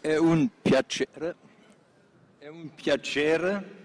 [0.00, 1.34] È un piacere,
[2.38, 3.76] è un piacere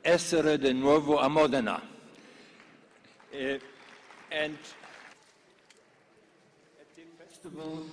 [0.00, 1.80] essere di nuovo a Modena.
[3.30, 3.60] Eh,
[4.30, 4.58] and
[6.78, 7.84] at the festival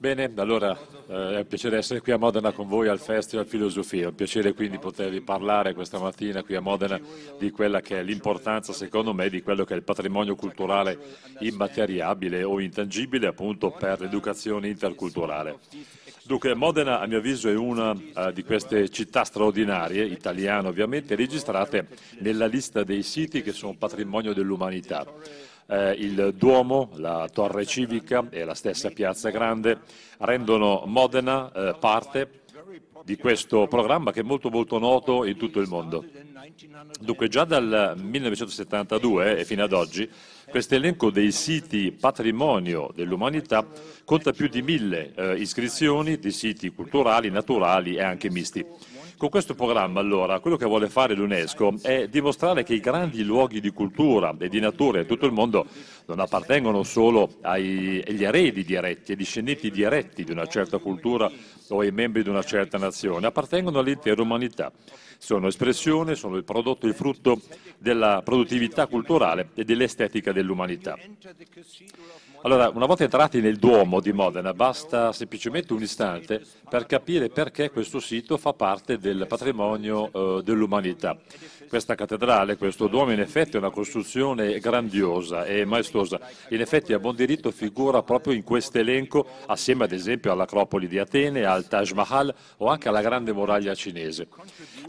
[0.00, 0.78] Bene, allora
[1.08, 4.14] eh, è un piacere essere qui a Modena con voi al Festival Filosofia, è un
[4.14, 7.00] piacere quindi potervi parlare questa mattina qui a Modena
[7.36, 10.96] di quella che è l'importanza secondo me di quello che è il patrimonio culturale
[11.40, 15.58] immateriabile o intangibile appunto per l'educazione interculturale.
[16.28, 21.88] Dunque Modena a mio avviso è una uh, di queste città straordinarie, italiane ovviamente, registrate
[22.18, 25.06] nella lista dei siti che sono patrimonio dell'umanità.
[25.66, 29.78] Eh, il Duomo, la Torre Civica e la stessa Piazza Grande
[30.18, 32.42] rendono Modena eh, parte
[33.04, 36.04] di questo programma che è molto molto noto in tutto il mondo.
[37.00, 40.08] Dunque già dal 1972 e fino ad oggi
[40.48, 43.66] questo elenco dei siti patrimonio dell'umanità
[44.04, 48.64] conta più di mille eh, iscrizioni di siti culturali, naturali e anche misti.
[49.18, 53.60] Con questo programma, allora, quello che vuole fare l'UNESCO è dimostrare che i grandi luoghi
[53.60, 55.66] di cultura e di natura in tutto il mondo
[56.06, 61.28] non appartengono solo agli eredi diretti, ai discendenti diretti di una certa cultura
[61.70, 64.70] o ai membri di una certa nazione, appartengono all'intera umanità.
[65.18, 67.40] Sono espressione, sono il prodotto, il frutto
[67.76, 70.96] della produttività culturale e dell'estetica dell'umanità.
[72.42, 77.70] Allora, una volta entrati nel Duomo di Modena, basta semplicemente un istante per capire perché
[77.70, 81.16] questo sito fa parte del patrimonio eh, dell'umanità.
[81.68, 86.18] Questa cattedrale, questo Duomo, in effetti è una costruzione grandiosa e maestosa.
[86.48, 90.98] In effetti, a buon diritto, figura proprio in questo elenco, assieme ad esempio all'Acropoli di
[90.98, 94.28] Atene, al Taj Mahal o anche alla Grande Muraglia cinese.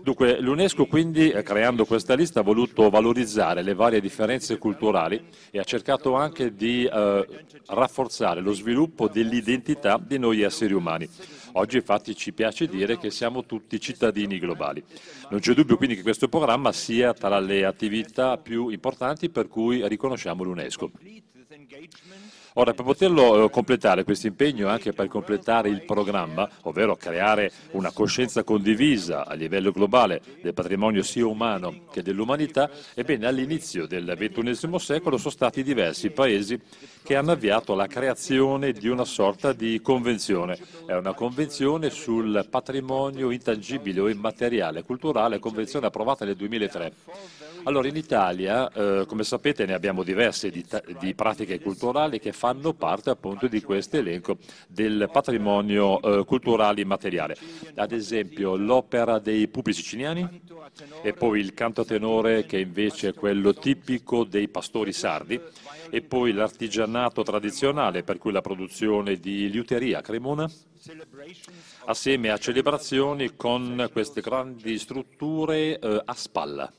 [0.02, 5.22] Dunque, l'UNESCO quindi, eh, creando questa lista, ha voluto valorizzare le varie differenze culturali
[5.52, 7.28] e ha cercato anche di eh,
[7.68, 11.10] rafforzare lo sviluppo dell'identità di noi esseri umani.
[11.54, 14.84] Oggi infatti ci piace dire che siamo tutti cittadini globali.
[15.30, 19.88] Non c'è dubbio quindi che questo programma sia tra le attività più importanti per cui
[19.88, 20.92] riconosciamo l'UNESCO.
[22.54, 27.92] Ora, per poterlo eh, completare questo impegno, anche per completare il programma, ovvero creare una
[27.92, 34.80] coscienza condivisa a livello globale del patrimonio sia umano che dell'umanità, ebbene all'inizio del XXI
[34.80, 36.60] secolo sono stati diversi paesi
[37.04, 40.58] che hanno avviato la creazione di una sorta di convenzione.
[40.86, 46.94] È una convenzione sul patrimonio intangibile o immateriale culturale, convenzione approvata nel 2003.
[47.64, 50.66] Allora, in Italia, eh, come sapete, ne abbiamo diverse di,
[51.00, 57.36] di, pratiche culturali che fanno parte appunto di questo elenco del patrimonio eh, culturale immateriale.
[57.76, 60.42] Ad esempio, l'opera dei pupi siciliani
[61.02, 65.40] e poi il canto a tenore che invece è quello tipico dei pastori sardi
[65.90, 70.50] e poi l'artigianato tradizionale, per cui la produzione di liuteria a Cremona,
[71.86, 76.72] assieme a celebrazioni con queste grandi strutture eh, a spalla.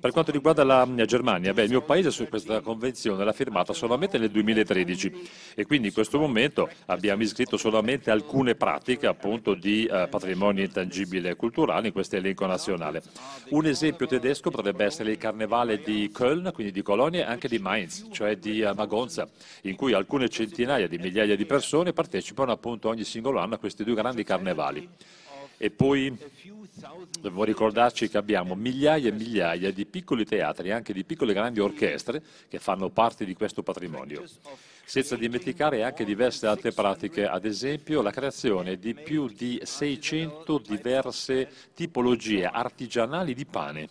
[0.00, 4.18] Per quanto riguarda la Germania, beh, il mio paese su questa convenzione l'ha firmata solamente
[4.18, 10.08] nel 2013 e quindi in questo momento abbiamo iscritto solamente alcune pratiche appunto di eh,
[10.08, 13.02] patrimonio intangibile culturale in questo elenco nazionale.
[13.50, 17.58] Un esempio tedesco potrebbe essere il carnevale di Köln, quindi di Colonia, e anche di
[17.58, 19.28] Mainz, cioè di uh, Magonza,
[19.62, 23.84] in cui alcune centinaia di migliaia di persone partecipano appunto ogni singolo anno a questi
[23.84, 24.88] due grandi carnevali.
[25.56, 26.16] E poi
[27.10, 31.60] dobbiamo ricordarci che abbiamo migliaia e migliaia di piccoli teatri, anche di piccole e grandi
[31.60, 34.24] orchestre che fanno parte di questo patrimonio.
[34.84, 41.48] Senza dimenticare anche diverse altre pratiche, ad esempio la creazione di più di 600 diverse
[41.74, 43.88] tipologie artigianali di pane.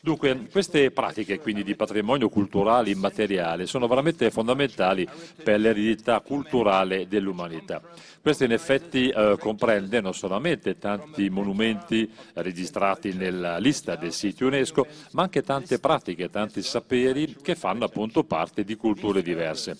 [0.00, 5.08] Dunque, queste pratiche quindi di patrimonio culturale immateriale sono veramente fondamentali
[5.42, 7.82] per l'eredità culturale dell'umanità.
[8.20, 14.86] Questo in effetti eh, comprende non solamente tanti monumenti registrati nella lista dei siti UNESCO,
[15.12, 19.76] ma anche tante pratiche, tanti saperi che fanno appunto parte di culture diverse.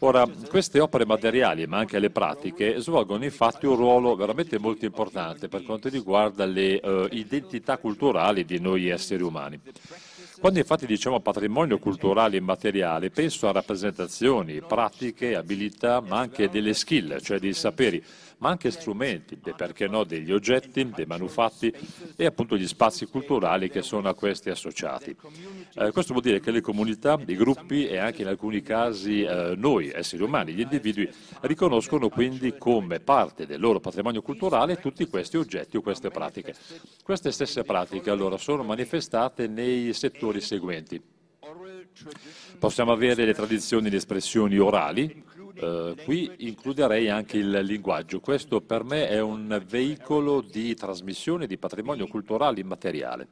[0.00, 5.48] Ora, queste opere materiali, ma anche le pratiche, svolgono infatti un ruolo veramente molto importante
[5.48, 9.58] per quanto riguarda le uh, identità culturali di noi esseri umani.
[10.38, 17.18] Quando infatti diciamo patrimonio culturale immateriale, penso a rappresentazioni, pratiche, abilità, ma anche delle skill,
[17.20, 18.04] cioè dei saperi
[18.38, 21.72] ma anche strumenti, e perché no degli oggetti, dei manufatti
[22.16, 25.16] e appunto gli spazi culturali che sono a questi associati.
[25.74, 29.54] Eh, questo vuol dire che le comunità, i gruppi e anche in alcuni casi eh,
[29.56, 31.08] noi, esseri umani, gli individui,
[31.42, 36.54] riconoscono quindi come parte del loro patrimonio culturale tutti questi oggetti o queste pratiche.
[37.02, 41.14] Queste stesse pratiche allora sono manifestate nei settori seguenti
[42.58, 45.24] Possiamo avere le tradizioni le espressioni orali,
[45.56, 48.20] eh, qui includerei anche il linguaggio.
[48.20, 53.28] Questo per me è un veicolo di trasmissione di patrimonio culturale immateriale.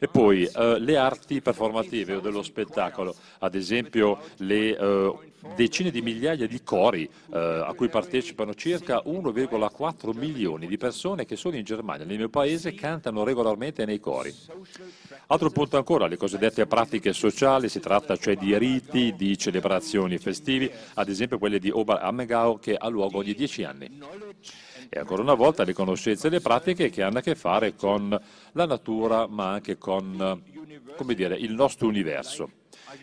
[0.00, 5.14] E poi eh, le arti performative o dello spettacolo, ad esempio le eh,
[5.56, 11.34] decine di migliaia di cori eh, a cui partecipano circa 1,4 milioni di persone che
[11.34, 14.32] solo in Germania, nel mio paese, cantano regolarmente nei cori.
[15.26, 20.70] Altro punto ancora, le cosiddette pratiche sociali, si tratta cioè di riti, di celebrazioni festivi,
[20.94, 24.00] ad esempio quelle di Ober Ammegau che ha luogo ogni dieci anni.
[24.88, 28.18] E ancora una volta le conoscenze e le pratiche che hanno a che fare con
[28.52, 30.42] la natura ma anche con
[31.14, 32.50] dire, il nostro universo.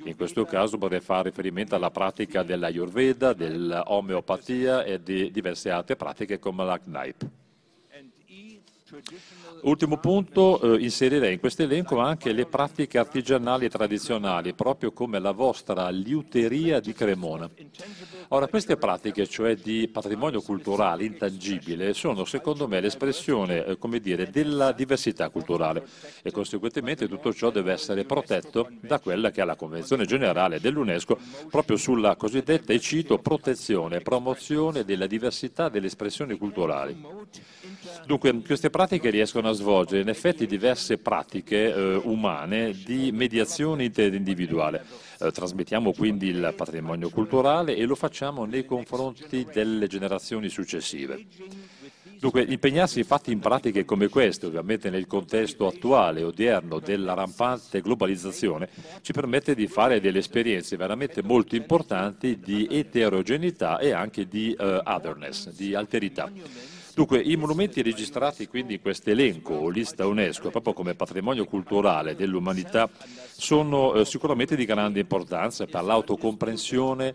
[0.05, 6.39] In questo caso vorrei fare riferimento alla pratica dell'Ayurveda, dell'omeopatia e di diverse altre pratiche
[6.39, 7.44] come la Knipe.
[9.61, 15.31] Ultimo punto, eh, inserirei in questo elenco anche le pratiche artigianali tradizionali, proprio come la
[15.31, 17.49] vostra liuteria di Cremona.
[18.29, 24.29] Ora, queste pratiche, cioè di patrimonio culturale intangibile, sono secondo me l'espressione, eh, come dire,
[24.29, 25.85] della diversità culturale
[26.21, 31.17] e conseguentemente tutto ciò deve essere protetto da quella che è la Convenzione generale dell'UNESCO
[31.49, 36.95] proprio sulla cosiddetta, e cito, protezione e promozione della diversità delle espressioni culturali.
[38.05, 44.83] Dunque, queste pratiche riescono a svolgere in effetti diverse pratiche eh, umane di mediazione interindividuale.
[45.19, 51.25] Eh, trasmettiamo quindi il patrimonio culturale e lo facciamo nei confronti delle generazioni successive.
[52.19, 58.69] Dunque, impegnarsi infatti in pratiche come queste, ovviamente nel contesto attuale, odierno, della rampante globalizzazione,
[59.01, 64.81] ci permette di fare delle esperienze veramente molto importanti di eterogeneità e anche di uh,
[64.85, 66.31] otherness, di alterità.
[66.95, 72.15] Dunque, i monumenti registrati quindi in questo elenco o lista UNESCO, proprio come patrimonio culturale
[72.15, 72.89] dell'umanità,
[73.35, 77.13] sono eh, sicuramente di grande importanza per l'autocomprensione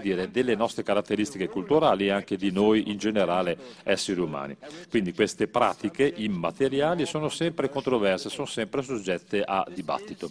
[0.00, 4.56] dire, delle nostre caratteristiche culturali e anche di noi in generale esseri umani.
[4.88, 10.30] Quindi queste pratiche immateriali sono sempre controverse, sono sempre soggette a dibattito.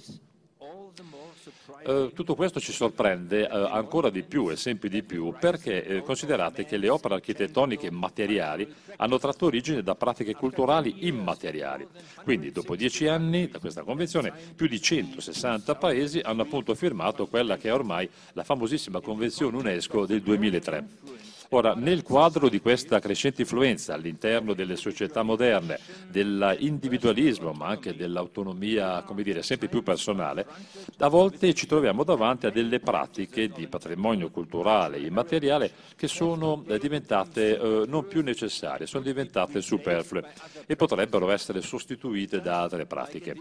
[1.86, 6.02] Eh, tutto questo ci sorprende eh, ancora di più e sempre di più perché eh,
[6.02, 11.88] considerate che le opere architettoniche materiali hanno tratto origine da pratiche culturali immateriali.
[12.24, 17.58] Quindi dopo dieci anni da questa convenzione più di 160 paesi hanno appunto firmato quella
[17.58, 21.27] che è ormai la famosissima convenzione UNESCO del 2003.
[21.52, 25.80] Ora, nel quadro di questa crescente influenza all'interno delle società moderne,
[26.10, 30.46] dell'individualismo, ma anche dell'autonomia, come dire, sempre più personale,
[30.98, 36.78] a volte ci troviamo davanti a delle pratiche di patrimonio culturale immateriale che sono eh,
[36.80, 40.26] diventate eh, non più necessarie, sono diventate superflue
[40.66, 43.36] e potrebbero essere sostituite da altre pratiche.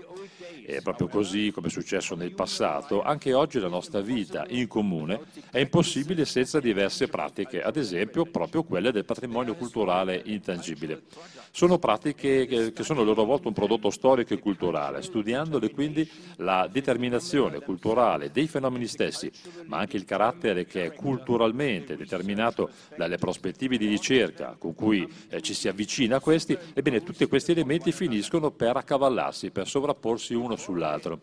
[0.64, 5.23] E proprio così, come è successo nel passato, anche oggi la nostra vita in comune
[5.50, 11.02] è impossibile senza diverse pratiche, ad esempio esempio proprio quelle del patrimonio culturale intangibile.
[11.50, 16.69] Sono pratiche che sono a loro volta un prodotto storico e culturale, studiandole quindi la
[16.70, 19.31] determinazione culturale dei fenomeni stessi,
[19.64, 25.40] ma anche il carattere che è culturalmente determinato dalle prospettive di ricerca con cui eh,
[25.40, 30.56] ci si avvicina a questi, ebbene tutti questi elementi finiscono per accavallarsi, per sovrapporsi uno
[30.56, 31.20] sull'altro.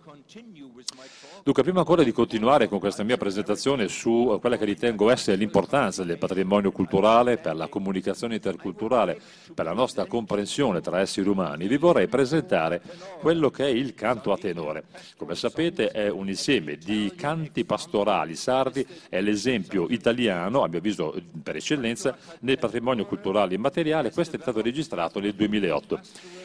[1.43, 5.35] Dunque, prima ancora di continuare con questa mia presentazione su eh, quella che ritengo essere
[5.35, 9.19] l'importanza del patrimonio culturale per la comunicazione interculturale,
[9.53, 12.81] per la nostra comprensione tra esseri umani, vi vorrei presentare
[13.19, 14.85] quello che è il canto a tenore.
[15.17, 21.15] Come sapete è un insieme di canti pastorali sardi, è l'esempio italiano, a mio avviso
[21.41, 25.99] per eccellenza, nel patrimonio culturale immateriale, questo è stato registrato nel 2008.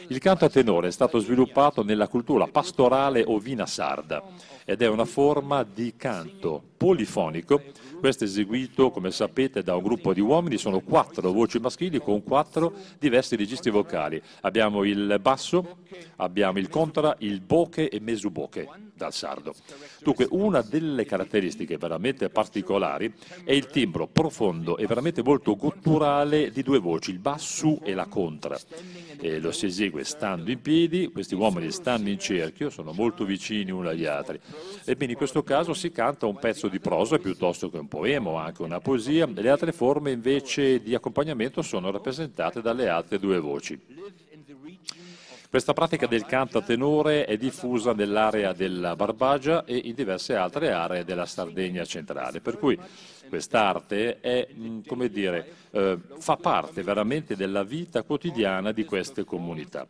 [0.07, 4.23] Il canto a tenore è stato sviluppato nella cultura pastorale ovina sarda
[4.69, 7.59] ed è una forma di canto polifonico,
[7.99, 12.21] questo è eseguito come sapete da un gruppo di uomini, sono quattro voci maschili con
[12.21, 14.21] quattro diversi registri vocali.
[14.41, 15.77] Abbiamo il basso,
[16.17, 19.55] abbiamo il contra, il boche e mesuboche dal sardo.
[20.03, 23.11] Dunque una delle caratteristiche veramente particolari
[23.45, 28.07] è il timbro profondo e veramente molto gutturale di due voci, il basso e la
[28.07, 28.59] contra.
[29.21, 33.71] E lo si esegue stando in piedi, questi uomini stanno in cerchio, sono molto vicini
[33.71, 34.39] uno agli altri.
[34.83, 38.35] Ebbene in questo caso si canta un pezzo di prosa piuttosto che un poema o
[38.35, 43.79] anche una poesia, le altre forme invece di accompagnamento sono rappresentate dalle altre due voci.
[45.49, 50.71] Questa pratica del canto a tenore è diffusa nell'area della Barbagia e in diverse altre
[50.71, 52.77] aree della Sardegna centrale, per cui
[53.27, 59.87] quest'arte è, mm, come dire, eh, fa parte veramente della vita quotidiana di queste comunità.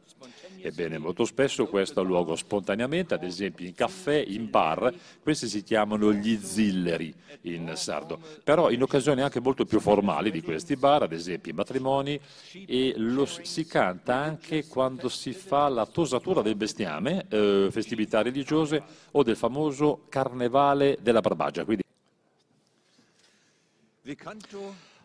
[0.62, 5.64] Ebbene, molto spesso questo ha luogo spontaneamente, ad esempio in caffè, in bar, questi si
[5.64, 7.14] chiamano gli zilleri
[7.44, 11.56] in sardo, però in occasioni anche molto più formali di questi bar, ad esempio i
[11.56, 12.20] matrimoni,
[12.66, 18.84] e lo si canta anche quando si fa la tosatura del bestiame, eh, festività religiose
[19.12, 21.64] o del famoso carnevale della Barbagia.
[21.64, 21.84] Quindi...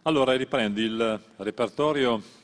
[0.03, 2.43] Allora riprendi il repertorio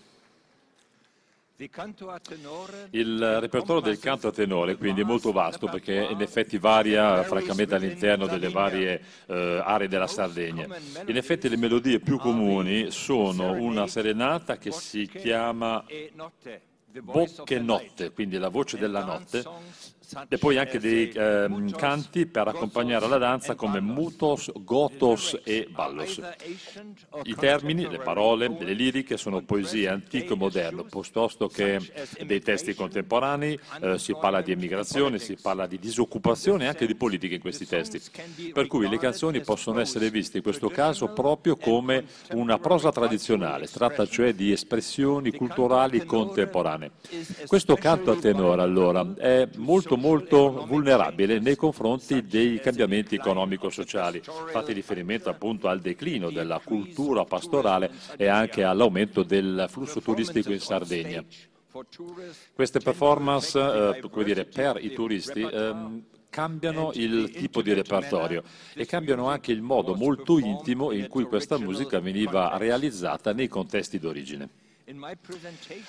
[2.91, 7.75] il repertorio del canto a tenore quindi è molto vasto perché in effetti varia francamente
[7.75, 10.67] all'interno delle varie eh, aree della Sardegna.
[11.07, 15.85] In effetti le melodie più comuni sono una serenata che si chiama
[17.03, 19.45] Bocche Notte, quindi la voce della notte,
[20.29, 26.21] e poi anche dei eh, canti per accompagnare la danza come mutos, gotos e ballos.
[27.25, 31.79] I termini, le parole, le liriche sono poesie antiche e moderne, piuttosto che
[32.25, 36.95] dei testi contemporanei, eh, si parla di emigrazione, si parla di disoccupazione e anche di
[36.95, 38.01] politica in questi testi.
[38.53, 43.67] Per cui le canzoni possono essere viste in questo caso proprio come una prosa tradizionale,
[43.67, 46.91] tratta cioè di espressioni culturali contemporanee.
[47.47, 54.73] Questo canto a tenore allora è molto molto vulnerabile nei confronti dei cambiamenti economico-sociali, fatti
[54.73, 61.25] riferimento appunto al declino della cultura pastorale e anche all'aumento del flusso turistico in Sardegna.
[62.53, 68.43] Queste performance eh, dire, per i turisti ehm, cambiano il tipo di repertorio
[68.75, 73.99] e cambiano anche il modo molto intimo in cui questa musica veniva realizzata nei contesti
[73.99, 74.49] d'origine.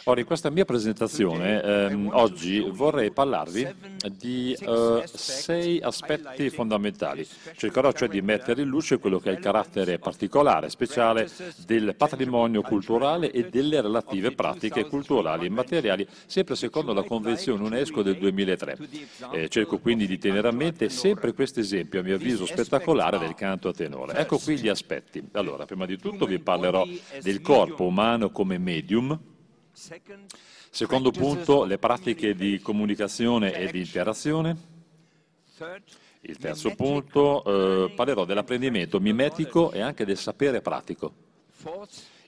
[0.04, 3.68] Ora, in questa mia presentazione ehm, oggi vorrei parlarvi
[4.12, 7.28] di eh, sei aspetti fondamentali.
[7.56, 11.28] Cercherò cioè di mettere in luce quello che è il carattere particolare, speciale
[11.66, 18.04] del patrimonio culturale e delle relative pratiche culturali e materiali, sempre secondo la Convenzione UNESCO
[18.04, 18.78] del 2003.
[19.32, 23.34] Eh, cerco quindi di tenere a mente sempre questo esempio, a mio avviso spettacolare, del
[23.34, 24.14] canto a tenore.
[24.18, 25.24] Ecco qui gli aspetti.
[25.32, 26.86] Allora, prima di tutto vi parlerò
[27.20, 29.20] del corpo umano come medio medium.
[30.70, 34.80] Secondo punto, le pratiche di comunicazione e di interazione.
[36.22, 41.14] Il terzo punto, eh, parlerò dell'apprendimento mimetico e anche del sapere pratico.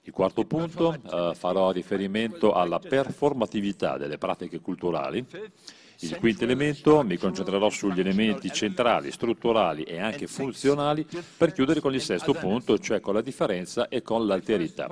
[0.06, 5.26] Il quarto punto, eh, farò riferimento alla performatività delle pratiche culturali.
[6.04, 11.06] Il quinto elemento, mi concentrerò sugli elementi centrali, strutturali e anche funzionali
[11.38, 14.90] per chiudere con il sesto punto, cioè con la differenza e con l'alterità.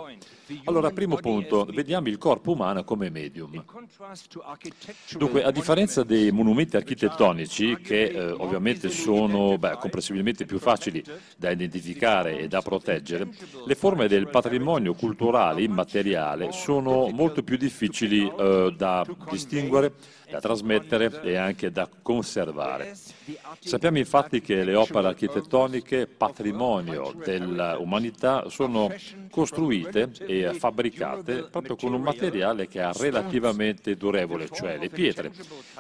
[0.66, 3.64] Allora, primo punto, vediamo il corpo umano come medium.
[5.18, 11.04] Dunque, a differenza dei monumenti architettonici, che eh, ovviamente sono beh, comprensibilmente più facili
[11.38, 13.30] da identificare e da proteggere,
[13.66, 19.94] le forme del patrimonio culturale immateriale sono molto più difficili eh, da distinguere
[20.32, 22.96] da trasmettere e anche da conservare.
[23.60, 28.94] Sappiamo infatti che le opere architettoniche, patrimonio dell'umanità, sono
[29.30, 35.32] costruite e fabbricate proprio con un materiale che è relativamente durevole, cioè le pietre.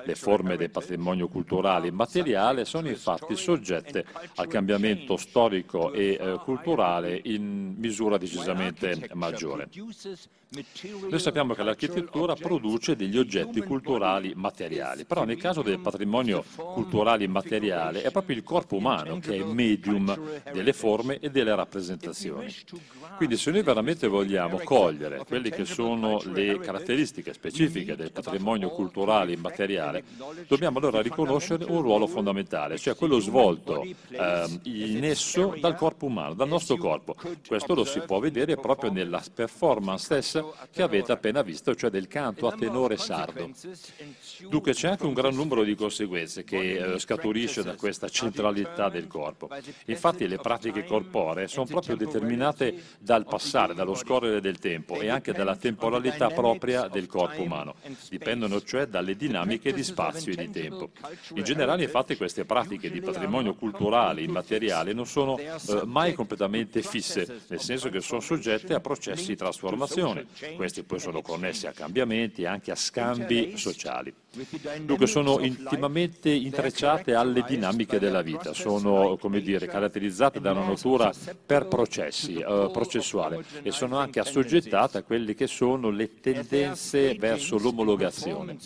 [0.04, 4.06] Le forme del patrimonio culturale immateriale sono infatti soggette
[4.36, 9.70] al cambiamento storico e eh, culturale in misura decisamente maggiore.
[11.10, 17.24] Noi sappiamo che l'architettura produce degli oggetti culturali materiali, però nel caso del patrimonio culturale
[17.24, 20.18] immateriale è proprio il corpo umano che è medium
[20.52, 22.54] delle forme e delle rappresentazioni.
[23.18, 29.34] Quindi se noi veramente vogliamo cogliere quelle che sono le caratteristiche specifiche del patrimonio culturale
[29.34, 30.04] immateriale,
[30.48, 36.34] dobbiamo allora riconoscere un ruolo fondamentale, cioè quello svolto eh, in esso dal corpo umano,
[36.34, 37.16] dal nostro corpo.
[37.46, 42.08] Questo lo si può vedere proprio nella performance stessa che avete appena visto, cioè del
[42.08, 43.50] canto a tenore sardo.
[44.50, 49.06] Dunque c'è anche un gran numero di conseguenze che eh, scaturisce da questa centralità del
[49.08, 49.48] corpo.
[49.86, 55.32] Infatti le pratiche corporee sono proprio determinate dal passare, dallo scorrere del tempo e anche
[55.32, 57.76] dalla temporalità propria del corpo umano.
[58.10, 60.90] Dipendono cioè dalle dinamiche di spazio e di tempo.
[61.36, 67.42] In generale infatti queste pratiche di patrimonio culturale immateriale non sono eh, mai completamente fisse,
[67.48, 70.26] nel senso che sono soggette a processi di trasformazione,
[70.56, 74.14] questi poi sono connessi a cambiamenti e anche a scambi sociali.
[74.82, 81.12] Dunque sono intimamente intrecciate alle dinamiche della vita, sono dire, caratterizzate da una natura
[81.46, 87.58] per processi, eh, processuale e sono anche assoggettate a quelle che sono le tendenze verso
[87.58, 88.58] l'omologazione.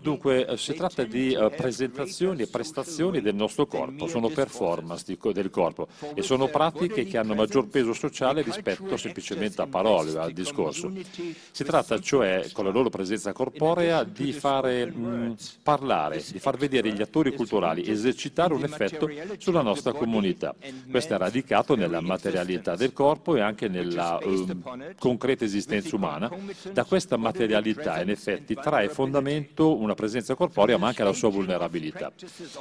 [0.00, 5.18] Dunque eh, si tratta di eh, presentazioni e prestazioni del nostro corpo, sono performance di,
[5.32, 10.32] del corpo e sono pratiche che hanno maggior peso sociale rispetto semplicemente a parole, al
[10.32, 10.92] discorso.
[11.50, 16.56] Si tratta cioè, con la loro presenza corporea, di far fare mh, parlare, di far
[16.56, 20.54] vedere gli attori culturali, esercitare un effetto sulla nostra comunità.
[20.90, 24.56] Questo è radicato nella materialità del corpo e anche nella eh,
[24.98, 26.30] concreta esistenza umana.
[26.72, 32.12] Da questa materialità in effetti trae fondamento una presenza corporea ma anche la sua vulnerabilità.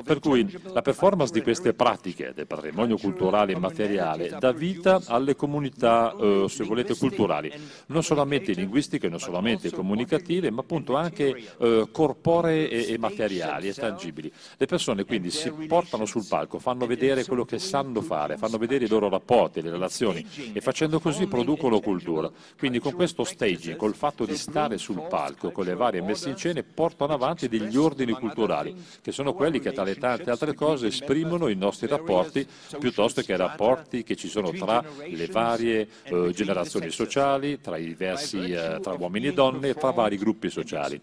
[0.04, 5.36] Per cui la performance di queste pratiche del patrimonio culturale e materiale dà vita alle
[5.36, 7.52] comunità, eh, se volete, culturali,
[7.88, 13.74] non solamente linguistiche, non solamente comunicative, ma appunto anche eh, corporee e, e materiali e
[13.74, 14.32] tangibili.
[14.58, 18.86] Le persone quindi si portano sul palco, fanno vedere quello che sanno fare, fanno vedere
[18.86, 22.32] i loro rapporti, le relazioni e facendo così producono cultura.
[22.58, 26.38] Quindi con questo staging, col fatto di stare sul palco, con le varie messe in
[26.38, 30.88] scena, portano avanti degli ordini culturali, che sono quelli che tra le tante altre cose
[30.88, 32.46] esprimono i nostri rapporti
[32.80, 38.80] piuttosto che rapporti che ci sono tra le varie eh, generazioni sociali, tra, diversi, eh,
[38.82, 41.02] tra uomini e donne e tra vari gruppi sociali.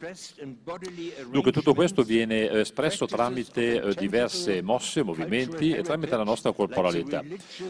[1.31, 6.53] Dunque tutto questo viene eh, espresso tramite eh, diverse mosse, movimenti e tramite la nostra
[6.53, 7.23] corporalità.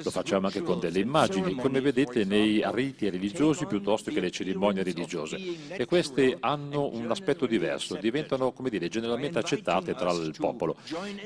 [0.02, 4.82] Lo facciamo anche con delle immagini, come vedete nei riti religiosi piuttosto che le cerimonie
[4.82, 5.38] religiose.
[5.68, 10.76] E queste hanno un aspetto diverso, diventano, come dire, generalmente accettate tra il popolo.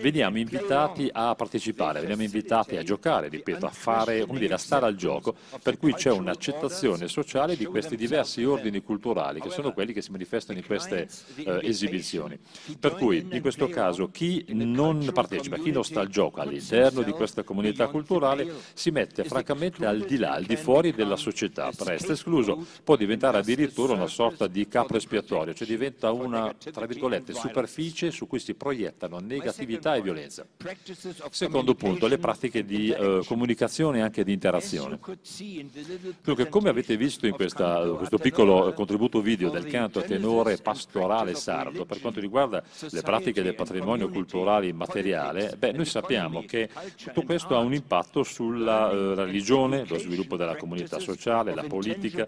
[0.00, 4.86] Veniamo invitati a partecipare, veniamo invitati a giocare, ripeto, a fare, come dire, a stare
[4.86, 9.92] al gioco, per cui c'è un'accettazione sociale di questi diversi ordini culturali, che sono quelli
[9.92, 11.93] che si manifestano in queste eh, esibizioni.
[12.78, 17.12] Per cui, in questo caso, chi non partecipa, chi non sta al gioco all'interno di
[17.12, 22.12] questa comunità culturale, si mette francamente al di là, al di fuori della società, resta
[22.12, 28.10] escluso, può diventare addirittura una sorta di capo espiatorio, cioè diventa una, tra virgolette, superficie
[28.10, 30.46] su cui si proiettano negatività e violenza.
[31.30, 34.98] Secondo punto, le pratiche di eh, comunicazione e anche di interazione.
[36.22, 41.83] Dunque, come avete visto in questa, questo piccolo contributo video del canto tenore pastorale sardo,
[41.84, 47.56] per quanto riguarda le pratiche del patrimonio culturale immateriale, beh, noi sappiamo che tutto questo
[47.56, 52.26] ha un impatto sulla eh, religione, lo sviluppo della comunità sociale, la politica,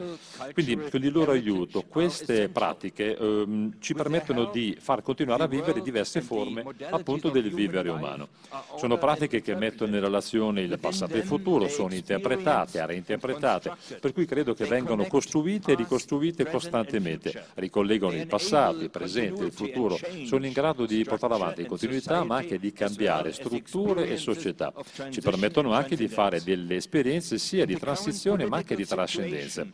[0.52, 5.82] quindi con il loro aiuto queste pratiche eh, ci permettono di far continuare a vivere
[5.82, 8.28] diverse forme appunto del vivere umano.
[8.76, 14.12] Sono pratiche che mettono in relazione il passato e il futuro, sono interpretate, reinterpretate, per
[14.12, 19.98] cui credo che vengano costruite e ricostruite costantemente, ricollegano il passato, il presente, il futuro,
[20.24, 24.72] sono in grado di portare avanti in continuità ma anche di cambiare strutture e società.
[25.10, 29.66] Ci permettono anche di fare delle esperienze sia di transizione ma anche di trascendenza.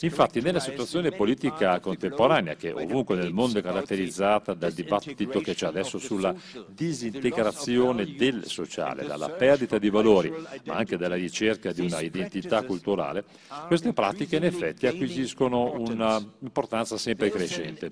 [0.00, 5.66] Infatti nella situazione politica contemporanea, che ovunque nel mondo è caratterizzata dal dibattito che c'è
[5.66, 6.34] adesso sulla
[6.68, 10.32] disintegrazione del sociale, dalla perdita di valori,
[10.64, 13.24] ma anche dalla ricerca di una identità culturale,
[13.66, 17.90] queste pratiche in effetti acquisiscono un'importanza sempre crescente.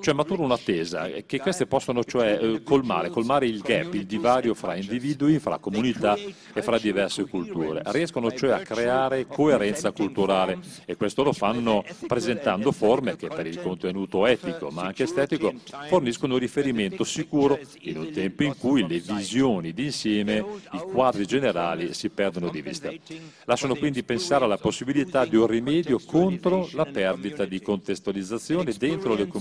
[0.00, 4.76] Cioè matura un'attesa che queste possono cioè eh, colmare, colmare il gap, il divario fra
[4.76, 7.82] individui, fra comunità e fra diverse culture.
[7.86, 13.60] Riescono cioè a creare coerenza culturale e questo lo fanno presentando forme che per il
[13.60, 15.52] contenuto etico ma anche estetico
[15.88, 21.92] forniscono un riferimento sicuro in un tempo in cui le visioni d'insieme, i quadri generali
[21.94, 22.90] si perdono di vista.
[23.44, 29.26] Lasciano quindi pensare alla possibilità di un rimedio contro la perdita di contestualizzazione dentro le
[29.26, 29.39] comunità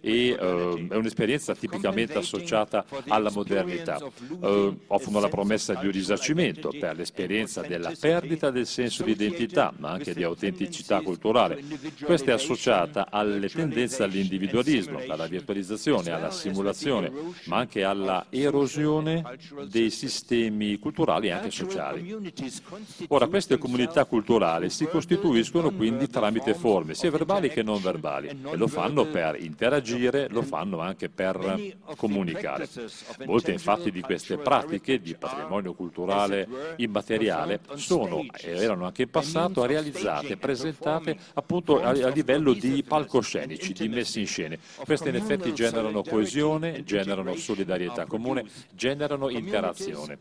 [0.00, 3.98] e eh, è un'esperienza tipicamente associata alla modernità.
[4.42, 9.72] Eh, offrono la promessa di un risarcimento per l'esperienza della perdita del senso di identità
[9.78, 11.62] ma anche di autenticità culturale.
[12.02, 17.10] Questa è associata alle tendenze all'individualismo, alla virtualizzazione, alla simulazione,
[17.46, 19.22] ma anche alla erosione
[19.68, 22.16] dei sistemi culturali e anche sociali.
[23.08, 28.56] Ora, queste comunità culturali si costituiscono quindi tramite forme, sia verbali che non verbali, e
[28.56, 32.68] lo fanno per interagire, lo fanno anche per comunicare.
[33.24, 39.64] Molte infatti di queste pratiche di patrimonio culturale immateriale sono, e erano anche in passato,
[39.64, 44.58] realizzate, presentate appunto a, a livello di palcoscenici, di messe in scene.
[44.84, 50.16] Queste in effetti generano coesione, generano solidarietà comune, generano interazione.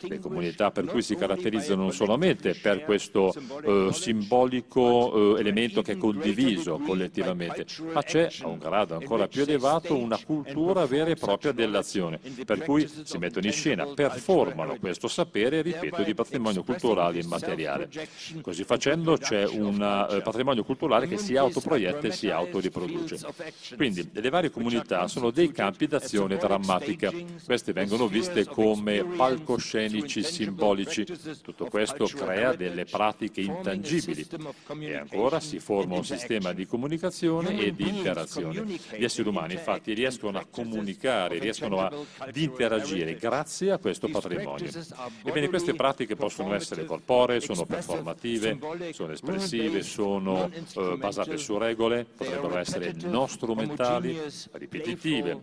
[0.00, 5.92] Le comunità per cui si caratterizzano non solamente per questo eh, simbolico eh, elemento che
[5.92, 11.16] è condiviso collettivamente, ma c'è a un grado ancora più elevato una cultura vera e
[11.16, 17.18] propria dell'azione, per cui si mettono in scena, performano questo sapere, ripeto, di patrimonio culturale
[17.18, 17.90] immateriale.
[18.40, 23.18] Così facendo c'è un eh, patrimonio culturale che si autoproietta e si autoriproduce.
[23.74, 27.12] Quindi le varie comunità sono dei campi d'azione drammatica.
[27.44, 31.04] Queste vengono viste come palcoscenici simbolici.
[31.42, 34.26] Tutto questo crea delle pratiche intangibili
[34.80, 38.64] e ancora si forma un sistema di comunicazione e di interazione.
[38.96, 44.70] Gli esseri umani infatti riescono a comunicare, riescono ad interagire grazie a questo patrimonio.
[45.24, 48.58] Ebbene, queste pratiche possono essere corporee, sono performative,
[48.92, 54.20] sono espressive, sono eh, basate su regole, potrebbero essere non strumentali,
[54.52, 55.42] ripetitive,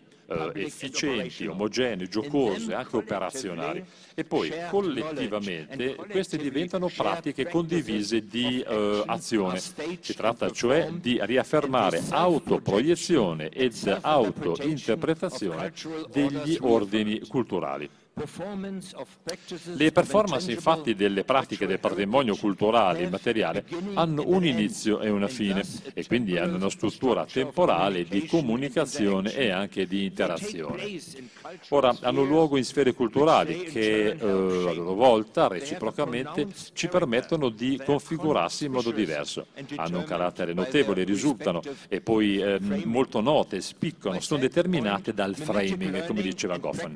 [0.54, 3.84] efficienti, omogenee, giocose, anche operazionali.
[4.16, 9.60] E poi collettivamente queste diventano pratiche condivise di eh, azione.
[9.60, 15.72] Si tratta cioè di riaffermare autoproiezione ed autointerpretazione
[16.12, 17.90] degli ordini culturali.
[18.16, 25.28] Le performance infatti delle pratiche del patrimonio culturale e materiale hanno un inizio e una
[25.28, 25.64] fine
[25.96, 31.02] e quindi hanno una struttura temporale di comunicazione e anche di interazione.
[31.70, 37.82] Ora hanno luogo in sfere culturali che eh, a loro volta reciprocamente ci permettono di
[37.84, 39.48] configurarsi in modo diverso.
[39.76, 46.06] Hanno un carattere notevole, risultano e poi eh, molto note, spiccano, sono determinate dal framing,
[46.06, 46.94] come diceva Goffman.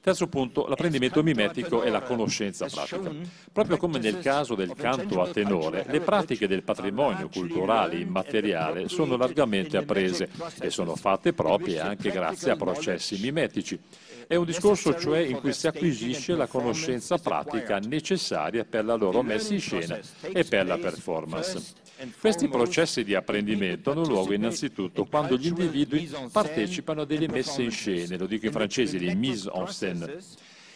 [0.00, 3.10] Terzo terzo punto, l'apprendimento mimetico e la conoscenza pratica.
[3.52, 9.16] Proprio come nel caso del canto a tenore, le pratiche del patrimonio culturale immateriale sono
[9.16, 10.28] largamente apprese
[10.60, 13.78] e sono fatte proprie anche grazie a processi mimetici.
[14.26, 19.22] È un discorso cioè in cui si acquisisce la conoscenza pratica necessaria per la loro
[19.22, 21.80] messa in scena e per la performance.
[22.18, 27.70] Questi processi di apprendimento hanno luogo innanzitutto quando gli individui partecipano a delle messe in
[27.70, 30.18] scena, lo dico in francese, le mise en scène.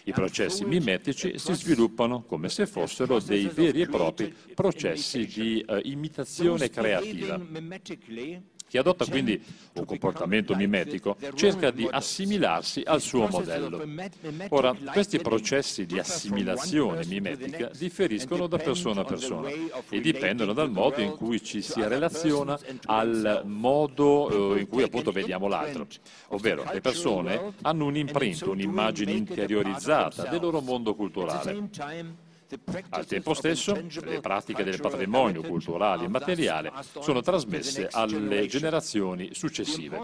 [0.04, 5.80] I processi mimetici si sviluppano come se fossero dei veri e propri processi di uh,
[5.82, 7.40] imitazione creativa.
[8.68, 9.40] Chi adotta quindi
[9.74, 13.82] un comportamento mimetico cerca di assimilarsi al suo modello.
[14.48, 19.48] Ora, questi processi di assimilazione mimetica differiscono da persona a persona
[19.88, 25.12] e dipendono dal modo in cui ci si relaziona al modo eh, in cui appunto
[25.12, 25.86] vediamo l'altro.
[26.28, 32.24] Ovvero, le persone hanno un imprint, un'immagine interiorizzata del loro mondo culturale.
[32.90, 40.00] Al tempo stesso, le pratiche del patrimonio culturale e materiale sono trasmesse alle generazioni successive.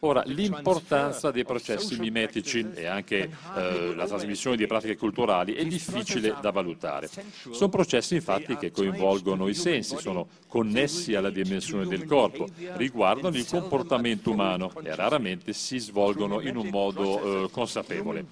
[0.00, 6.36] Ora, l'importanza dei processi mimetici e anche eh, la trasmissione di pratiche culturali è difficile
[6.40, 7.08] da valutare.
[7.50, 13.46] Sono processi infatti che coinvolgono i sensi, sono connessi alla dimensione del corpo, riguardano il
[13.46, 18.24] comportamento umano e raramente si svolgono in un modo eh, consapevole.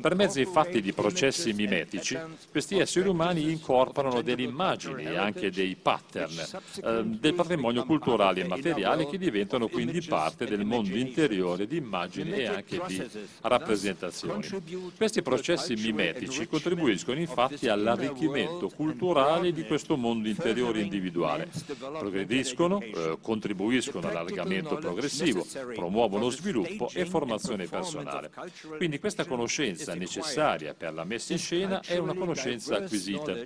[0.00, 2.18] Per mezzo infatti di processi mimetici, mimetici,
[2.50, 6.32] questi esseri umani incorporano delle immagini e anche dei pattern
[6.84, 12.32] eh, del patrimonio culturale e materiale che diventano quindi parte del mondo interiore di immagini
[12.32, 13.02] e anche di
[13.40, 14.46] rappresentazioni.
[14.96, 21.48] Questi processi mimetici contribuiscono infatti all'arricchimento culturale di questo mondo interiore individuale,
[21.98, 28.30] progrediscono, eh, contribuiscono all'allargamento progressivo, promuovono sviluppo e formazione personale.
[28.76, 33.36] Quindi questa conoscenza necessaria per la messa in scena scena è una conoscenza acquisita.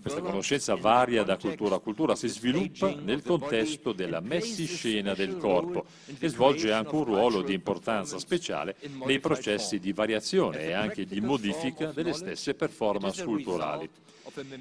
[0.00, 5.84] Questa conoscenza varia da cultura a cultura, si sviluppa nel contesto della messiscena del corpo
[6.18, 11.20] e svolge anche un ruolo di importanza speciale nei processi di variazione e anche di
[11.20, 13.90] modifica delle stesse performance culturali.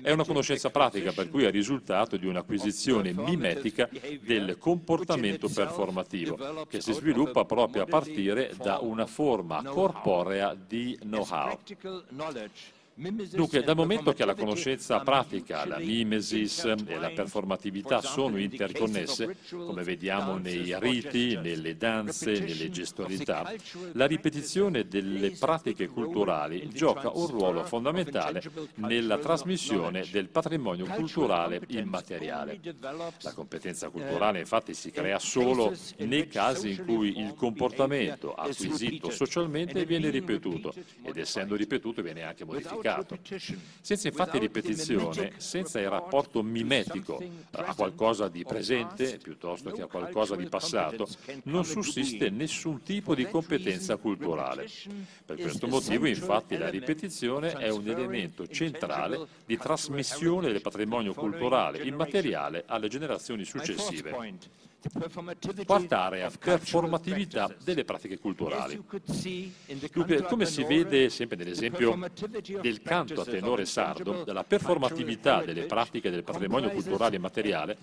[0.01, 3.89] È una conoscenza pratica per cui è risultato di un'acquisizione mimetica
[4.21, 11.57] del comportamento performativo che si sviluppa proprio a partire da una forma corporea di know-how.
[12.93, 19.83] Dunque, dal momento che la conoscenza pratica, la mimesis e la performatività sono interconnesse, come
[19.83, 23.49] vediamo nei riti, nelle danze, nelle gestualità,
[23.93, 28.43] la ripetizione delle pratiche culturali gioca un ruolo fondamentale
[28.75, 32.59] nella trasmissione del patrimonio culturale immateriale.
[33.21, 39.85] La competenza culturale infatti si crea solo nei casi in cui il comportamento acquisito socialmente
[39.85, 40.73] viene ripetuto
[41.03, 43.17] ed essendo ripetuto viene anche modificato significato.
[43.81, 50.35] Senza infatti ripetizione, senza il rapporto mimetico a qualcosa di presente piuttosto che a qualcosa
[50.35, 51.07] di passato,
[51.43, 54.67] non sussiste nessun tipo di competenza culturale.
[55.25, 61.83] Per questo motivo infatti la ripetizione è un elemento centrale di trasmissione del patrimonio culturale
[61.83, 64.39] immateriale alle generazioni successive.
[65.65, 68.83] Quarta area, performatività delle pratiche culturali.
[69.91, 71.97] Dunque, come si vede sempre nell'esempio
[72.61, 77.77] del canto a tenore sardo, la performatività delle pratiche del patrimonio culturale e materiale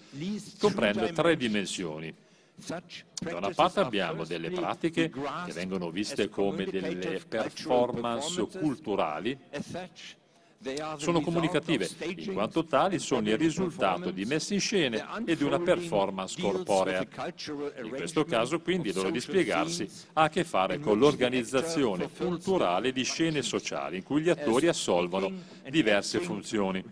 [0.59, 2.13] comprende tre dimensioni.
[2.57, 9.39] Da una parte abbiamo delle pratiche che vengono viste come delle performance culturali
[10.97, 15.61] sono comunicative, in quanto tali sono il risultato di messe in scena e di una
[15.61, 17.07] performance corporea.
[17.83, 23.05] In questo caso, quindi, il loro dispiegarsi ha a che fare con l'organizzazione culturale di
[23.05, 25.31] scene sociali in cui gli attori assolvono
[25.69, 26.85] diverse funzioni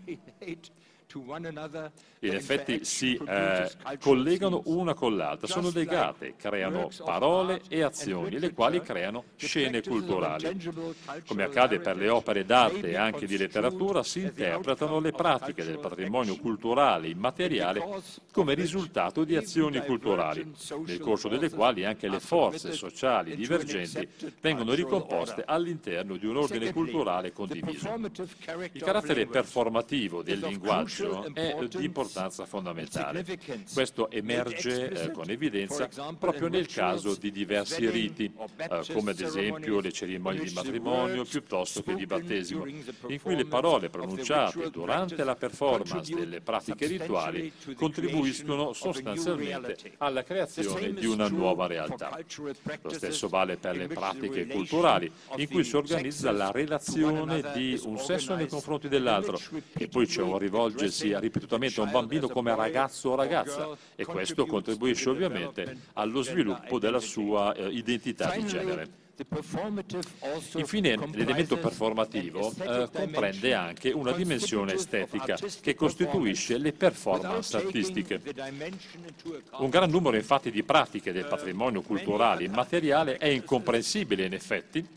[2.19, 8.51] in effetti si eh, collegano una con l'altra, sono legate, creano parole e azioni, le
[8.51, 10.69] quali creano scene culturali.
[11.25, 15.79] Come accade per le opere d'arte e anche di letteratura, si interpretano le pratiche del
[15.79, 18.01] patrimonio culturale immateriale
[18.33, 20.51] come risultato di azioni culturali,
[20.85, 24.07] nel corso delle quali anche le forze sociali divergenti
[24.41, 27.95] vengono ricomposte all'interno di un ordine culturale condiviso.
[28.73, 30.96] Il carattere performativo del linguaggio
[31.33, 33.25] è di importanza fondamentale.
[33.73, 39.79] Questo emerge eh, con evidenza proprio nel caso di diversi riti, eh, come ad esempio
[39.79, 45.35] le cerimonie di matrimonio piuttosto che di battesimo, in cui le parole pronunciate durante la
[45.35, 52.17] performance delle pratiche rituali contribuiscono sostanzialmente alla creazione di una nuova realtà.
[52.81, 57.97] Lo stesso vale per le pratiche culturali, in cui si organizza la relazione di un
[57.97, 59.39] sesso nei confronti dell'altro
[59.73, 60.86] e poi c'è un rivolgersi
[61.19, 66.99] ripetutamente a un bambino come ragazzo o ragazza e questo contribuisce ovviamente allo sviluppo della
[66.99, 69.05] sua eh, identità di genere.
[70.57, 78.21] Infine, l'elemento performativo eh, comprende anche una dimensione estetica che costituisce le performance artistiche.
[79.53, 84.87] Un gran numero infatti di pratiche del patrimonio culturale immateriale è incomprensibile in effetti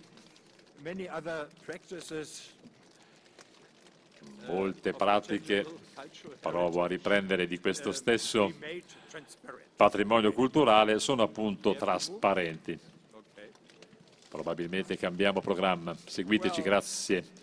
[4.47, 5.65] molte pratiche,
[6.41, 8.53] provo a riprendere di questo stesso
[9.77, 12.79] patrimonio culturale, sono appunto trasparenti.
[14.29, 15.97] Probabilmente cambiamo programma.
[16.05, 17.39] Seguiteci, grazie.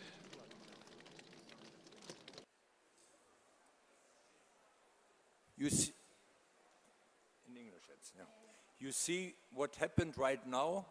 [8.79, 10.85] You see, what happened right now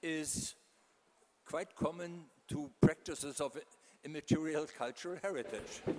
[0.00, 0.54] is
[1.44, 3.56] quite common to practices of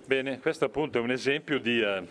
[0.06, 2.04] Bene, questo appunto è un esempio di eh,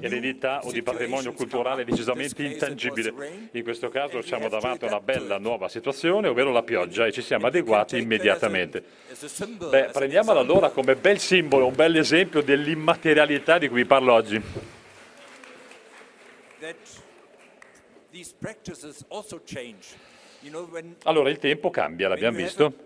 [0.00, 3.12] eredità o di patrimonio culturale decisamente intangibile.
[3.52, 7.20] In questo caso siamo davanti a una bella nuova situazione, ovvero la pioggia, e ci
[7.20, 8.82] siamo adeguati immediatamente.
[9.68, 14.40] Beh, prendiamola allora come bel simbolo, un bel esempio dell'immaterialità di cui parlo oggi.
[21.02, 22.85] Allora il tempo cambia, l'abbiamo visto.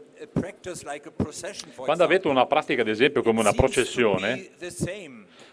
[1.76, 4.50] Quando avete una pratica, ad esempio, come una processione,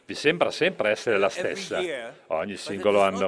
[0.08, 1.82] vi sembra sempre essere la stessa
[2.28, 3.28] ogni singolo anno.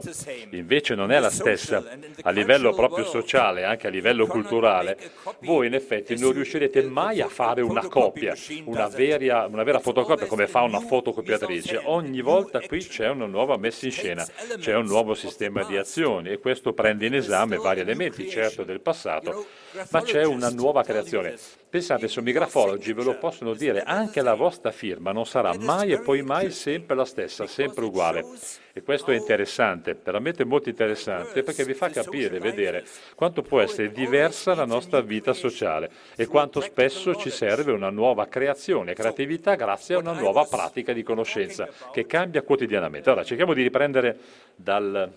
[0.52, 1.84] Invece non è la stessa.
[2.22, 4.98] A livello proprio sociale, anche a livello culturale,
[5.40, 10.26] voi in effetti non riuscirete mai a fare una copia, una vera, una vera fotocopia
[10.26, 11.82] come fa una fotocopiatrice.
[11.84, 14.26] Ogni volta qui c'è una nuova messa in scena,
[14.58, 18.80] c'è un nuovo sistema di azioni e questo prende in esame vari elementi, certo del
[18.80, 19.48] passato,
[19.90, 21.36] ma c'è una nuova creazione.
[21.70, 26.00] Pensate, i grafologi ve lo possono dire, anche la vostra firma non sarà mai e
[26.00, 28.26] poi mai sempre la stessa, sempre uguale.
[28.74, 33.92] E questo è interessante, veramente molto interessante, perché vi fa capire, vedere quanto può essere
[33.92, 39.94] diversa la nostra vita sociale e quanto spesso ci serve una nuova creazione, creatività grazie
[39.94, 43.10] a una nuova pratica di conoscenza che cambia quotidianamente.
[43.10, 44.18] Allora, cerchiamo di riprendere
[44.56, 45.12] dal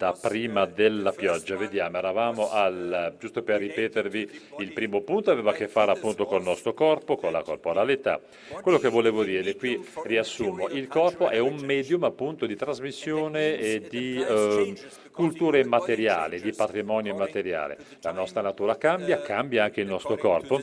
[0.00, 1.58] da prima della pioggia.
[1.58, 6.38] Vediamo, eravamo al, giusto per ripetervi, il primo punto aveva a che fare appunto con
[6.38, 8.18] il nostro corpo, con la corporalità.
[8.62, 13.88] Quello che volevo dire, qui riassumo, il corpo è un medium appunto di trasmissione e
[13.90, 14.74] di eh,
[15.12, 17.76] cultura immateriale, di patrimonio immateriale.
[18.00, 20.62] La nostra natura cambia, cambia anche il nostro corpo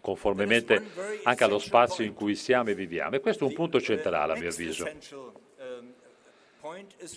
[0.00, 0.82] conformemente
[1.22, 3.14] anche allo spazio in cui siamo e viviamo.
[3.14, 5.46] E questo è un punto centrale a mio avviso.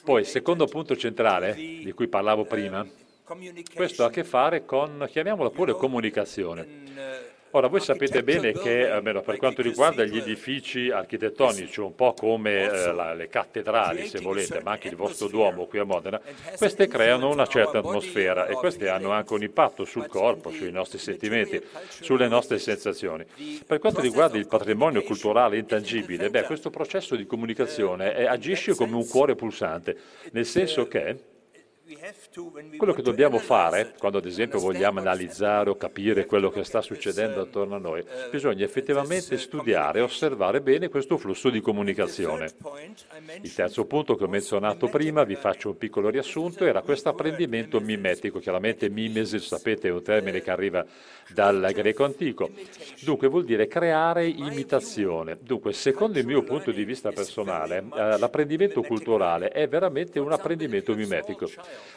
[0.03, 2.85] Poi il secondo punto centrale, di cui parlavo prima,
[3.73, 7.20] questo ha a che fare con, chiamiamola pure comunicazione.
[7.53, 12.61] Ora, voi sapete bene che, almeno per quanto riguarda gli edifici architettonici, un po' come
[12.61, 16.21] eh, la, le cattedrali, se volete, ma anche il vostro Duomo qui a Modena,
[16.55, 20.97] queste creano una certa atmosfera e queste hanno anche un impatto sul corpo, sui nostri
[20.97, 23.25] sentimenti, sulle nostre sensazioni.
[23.67, 28.95] Per quanto riguarda il patrimonio culturale intangibile, beh, questo processo di comunicazione è, agisce come
[28.95, 29.97] un cuore pulsante,
[30.31, 31.30] nel senso che
[32.77, 37.41] Quello che dobbiamo fare, quando ad esempio vogliamo analizzare o capire quello che sta succedendo
[37.41, 42.51] attorno a noi, bisogna effettivamente studiare e osservare bene questo flusso di comunicazione.
[43.41, 47.79] Il terzo punto che ho menzionato prima, vi faccio un piccolo riassunto, era questo apprendimento
[47.81, 48.39] mimetico.
[48.39, 50.85] Chiaramente mimesis, sapete, è un termine che arriva
[51.33, 52.49] dal greco antico.
[53.01, 55.37] Dunque vuol dire creare imitazione.
[55.41, 60.95] Dunque, secondo il mio punto di vista personale, eh, l'apprendimento culturale è veramente un apprendimento
[60.95, 61.49] mimetico.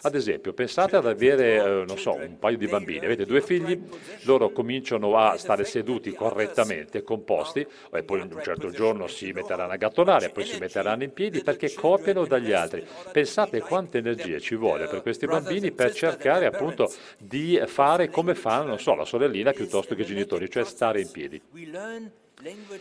[0.03, 3.81] Ad esempio, pensate ad avere, eh, non so, un paio di bambini, avete due figli,
[4.23, 9.77] loro cominciano a stare seduti correttamente, composti, e poi un certo giorno si metteranno a
[9.77, 12.85] gattonare, poi si metteranno in piedi perché copiano dagli altri.
[13.12, 18.68] Pensate quante energie ci vuole per questi bambini per cercare appunto di fare come fanno,
[18.68, 21.40] non so, la sorellina piuttosto che i genitori, cioè stare in piedi.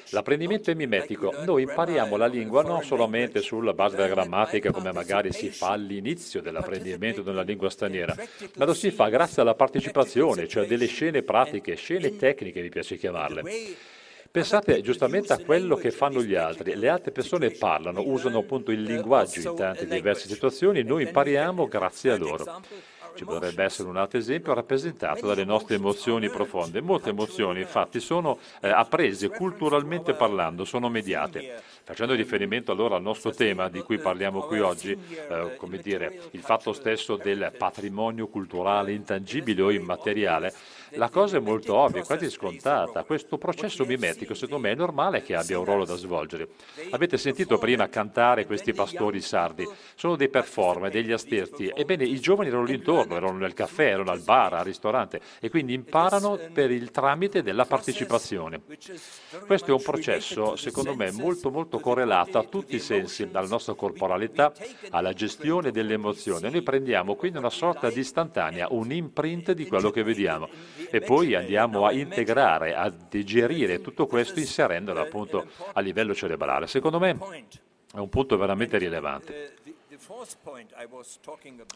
[0.10, 1.34] L'apprendimento è mimetico.
[1.46, 6.42] Noi impariamo la lingua non solamente sulla base della grammatica, come magari si fa all'inizio
[6.42, 8.16] dell'apprendimento di una lingua straniera,
[8.56, 12.98] ma lo si fa grazie alla partecipazione, cioè delle scene pratiche, scene tecniche, mi piace
[12.98, 13.42] chiamarle.
[14.30, 16.76] Pensate giustamente a quello che fanno gli altri.
[16.76, 22.12] Le altre persone parlano, usano appunto il linguaggio in tante diverse situazioni, noi impariamo grazie
[22.12, 22.62] a loro.
[23.16, 26.82] Ci potrebbe essere un altro esempio rappresentato dalle nostre emozioni profonde.
[26.82, 31.62] Molte emozioni infatti sono eh, apprese culturalmente parlando, sono mediate.
[31.86, 36.40] Facendo riferimento allora al nostro tema di cui parliamo qui oggi, eh, come dire, il
[36.40, 40.54] fatto stesso del patrimonio culturale intangibile o immateriale,
[40.92, 43.04] la cosa è molto ovvia, quasi scontata.
[43.04, 46.50] Questo processo mimetico, secondo me, è normale che abbia un ruolo da svolgere.
[46.92, 49.68] Avete sentito prima cantare questi pastori sardi?
[49.96, 51.70] Sono dei performer, degli asterti.
[51.76, 55.50] Ebbene, i giovani erano lì intorno, erano nel caffè, erano al bar, al ristorante e
[55.50, 58.62] quindi imparano per il tramite della partecipazione.
[59.46, 63.74] Questo è un processo, secondo me, molto molto correlato a tutti i sensi, alla nostra
[63.74, 64.54] corporalità,
[64.90, 66.50] alla gestione delle emozioni.
[66.50, 70.50] Noi prendiamo quindi una sorta di istantanea, un imprint di quello che vediamo
[70.90, 76.68] e poi andiamo a integrare, a digerire tutto questo inserendolo appunto a livello cerebrale.
[76.68, 77.18] Secondo me
[77.94, 79.54] è un punto veramente rilevante.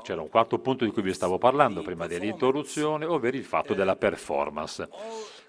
[0.04, 3.96] C'era un quarto punto di cui vi stavo parlando prima dell'introduzione, ovvero il fatto della
[3.96, 4.90] performance.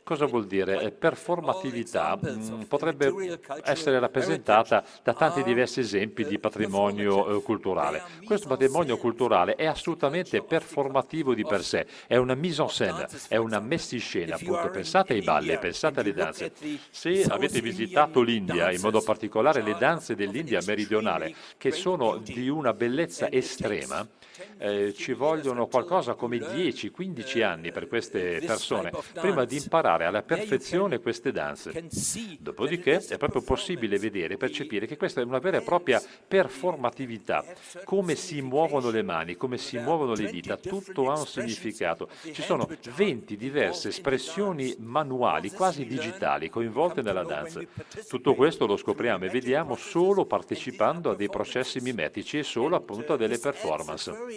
[0.08, 0.90] Cosa vuol dire?
[0.90, 8.02] Performatività mh, potrebbe essere rappresentata da tanti diversi esempi di patrimonio eh, culturale.
[8.24, 13.36] Questo patrimonio culturale è assolutamente performativo di per sé, è una mise en scène, è
[13.36, 14.70] una messa in scena, appunto.
[14.70, 16.52] Pensate ai balli, pensate alle danze.
[16.88, 22.72] Se avete visitato l'India, in modo particolare le danze dell'India meridionale, che sono di una
[22.72, 24.08] bellezza estrema,
[24.58, 30.98] eh, ci vogliono qualcosa come 10-15 anni per queste persone prima di imparare alla perfezione
[31.00, 31.86] queste danze.
[32.38, 37.44] Dopodiché è proprio possibile vedere e percepire che questa è una vera e propria performatività,
[37.84, 42.08] come si muovono le mani, come si muovono le dita, tutto ha un significato.
[42.32, 47.60] Ci sono 20 diverse espressioni manuali, quasi digitali, coinvolte nella danza.
[48.08, 53.14] Tutto questo lo scopriamo e vediamo solo partecipando a dei processi mimetici e solo appunto
[53.14, 54.27] a delle performance.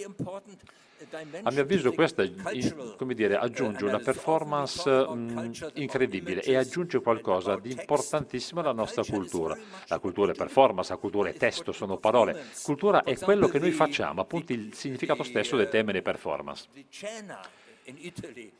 [1.43, 8.59] A mio avviso questa dire, aggiunge una performance mh, incredibile e aggiunge qualcosa di importantissimo
[8.59, 9.57] alla nostra cultura.
[9.87, 12.45] La cultura è performance, la cultura è testo, sono parole.
[12.61, 16.67] Cultura è quello che noi facciamo, appunto il significato stesso del termine performance.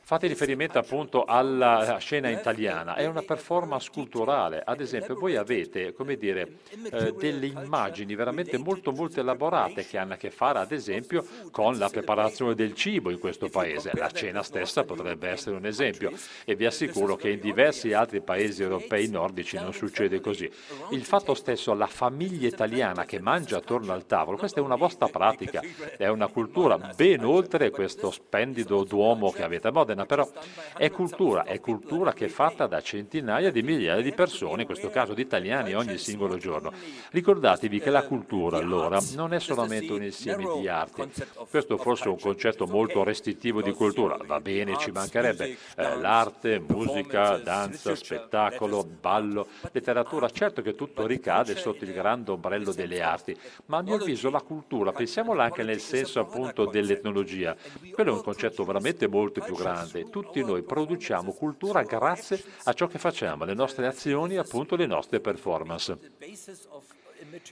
[0.02, 4.62] Fate riferimento appunto alla scena italiana, è una performance culturale.
[4.66, 6.58] Ad esempio, voi avete, come dire,
[6.92, 11.78] eh, delle immagini veramente molto molto elaborate che hanno a che fare, ad esempio, con
[11.78, 13.92] la preparazione del cibo in questo paese.
[13.94, 16.12] La cena stessa potrebbe essere un esempio
[16.44, 20.50] e vi assicuro che in diversi altri paesi europei nordici non succede così.
[20.90, 25.08] Il fatto stesso, la famiglia italiana che mangia attorno al tavolo, questa è una vostra
[25.08, 25.62] pratica,
[25.96, 30.30] è una cultura ben oltre questo splendido duomo uomo che avete a Modena, però
[30.78, 34.90] è cultura, è cultura che è fatta da centinaia di migliaia di persone, in questo
[34.90, 36.72] caso di italiani, ogni singolo giorno.
[37.12, 41.10] Ricordatevi che la cultura allora non è solamente un insieme di arti,
[41.50, 46.60] questo forse è un concetto molto restrittivo di cultura, va bene, ci mancherebbe eh, l'arte,
[46.60, 53.38] musica, danza, spettacolo, ballo, letteratura, certo che tutto ricade sotto il grande ombrello delle arti,
[53.66, 57.56] ma a mio avviso la cultura, pensiamola anche nel senso appunto dell'etnologia,
[57.92, 60.10] quello è un concetto veramente molto più grande.
[60.10, 65.20] Tutti noi produciamo cultura grazie a ciò che facciamo, le nostre azioni, appunto le nostre
[65.20, 65.98] performance.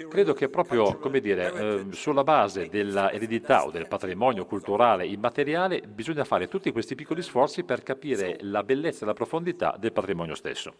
[0.09, 6.47] Credo che proprio, dire, eh, sulla base dell'eredità o del patrimonio culturale immateriale bisogna fare
[6.47, 10.73] tutti questi piccoli sforzi per capire la bellezza e la profondità del patrimonio stesso.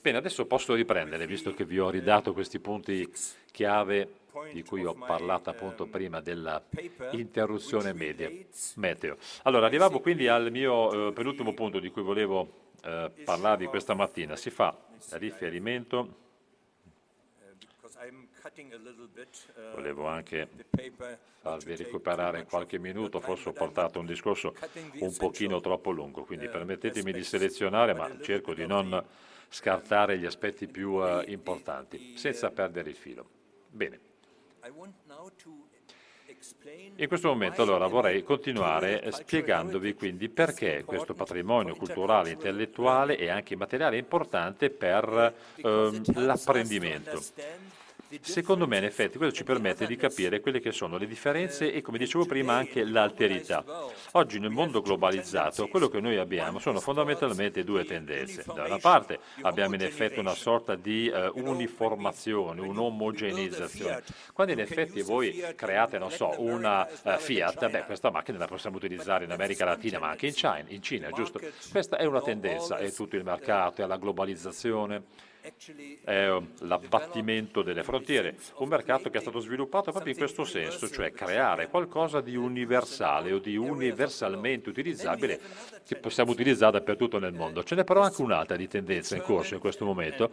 [0.00, 3.10] Bene, adesso posso riprendere, visto che vi ho ridato questi punti
[3.50, 6.62] chiave di cui ho parlato appunto prima della
[7.12, 8.30] interruzione media,
[8.76, 9.16] meteo.
[9.42, 14.36] Allora, arrivavo quindi al mio eh, penultimo punto di cui volevo eh, parlarvi questa mattina.
[14.36, 14.76] Si fa
[15.10, 16.22] riferimento
[19.72, 20.48] Volevo anche
[21.40, 24.54] farvi recuperare in qualche minuto, forse ho portato un discorso
[24.98, 29.02] un pochino troppo lungo, quindi permettetemi di selezionare, ma cerco di non
[29.48, 33.26] scartare gli aspetti più uh, importanti, senza perdere il filo.
[33.68, 34.03] Bene.
[36.96, 43.56] In questo momento allora vorrei continuare spiegandovi quindi perché questo patrimonio culturale, intellettuale e anche
[43.56, 47.22] materiale è importante per eh, l'apprendimento.
[48.20, 51.82] Secondo me, in effetti, questo ci permette di capire quelle che sono le differenze e,
[51.82, 53.64] come dicevo prima, anche l'alterità.
[54.12, 58.44] Oggi nel mondo globalizzato quello che noi abbiamo sono fondamentalmente due tendenze.
[58.54, 64.02] Da una parte abbiamo in effetti una sorta di uh, uniformazione, un'omogenizzazione.
[64.32, 68.76] Quando in effetti voi create, non so, una uh, Fiat, beh, questa macchina la possiamo
[68.76, 71.40] utilizzare in America Latina, ma anche in Cina, in Cina giusto?
[71.70, 75.32] Questa è una tendenza, è tutto il mercato, è la globalizzazione
[76.04, 81.12] è l'abbattimento delle frontiere, un mercato che è stato sviluppato proprio in questo senso, cioè
[81.12, 85.38] creare qualcosa di universale o di universalmente utilizzabile
[85.86, 87.62] che possiamo utilizzare dappertutto nel mondo.
[87.62, 90.30] Ce n'è però anche un'altra di tendenza in corso in questo momento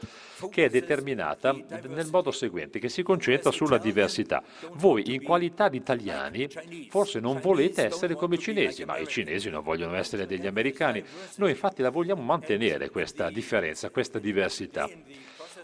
[0.49, 4.41] che è determinata nel modo seguente, che si concentra sulla diversità.
[4.73, 6.47] Voi in qualità di italiani
[6.89, 11.03] forse non volete essere come i cinesi, ma i cinesi non vogliono essere degli americani.
[11.35, 14.89] Noi infatti la vogliamo mantenere questa differenza, questa diversità.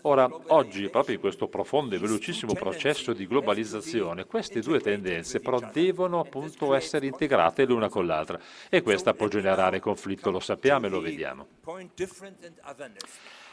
[0.01, 5.59] Ora, oggi, proprio in questo profondo e velocissimo processo di globalizzazione, queste due tendenze però
[5.71, 10.89] devono appunto essere integrate l'una con l'altra e questa può generare conflitto, lo sappiamo e
[10.89, 11.47] lo vediamo.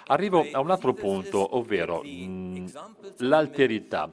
[0.07, 2.67] Arrivo a un altro punto, ovvero mm,
[3.19, 4.11] l'alterità.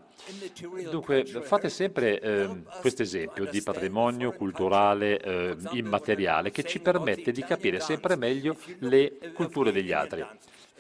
[0.90, 2.50] Dunque, fate sempre eh,
[2.80, 9.34] questo esempio di patrimonio culturale eh, immateriale che ci permette di capire sempre meglio le
[9.34, 10.26] culture degli altri.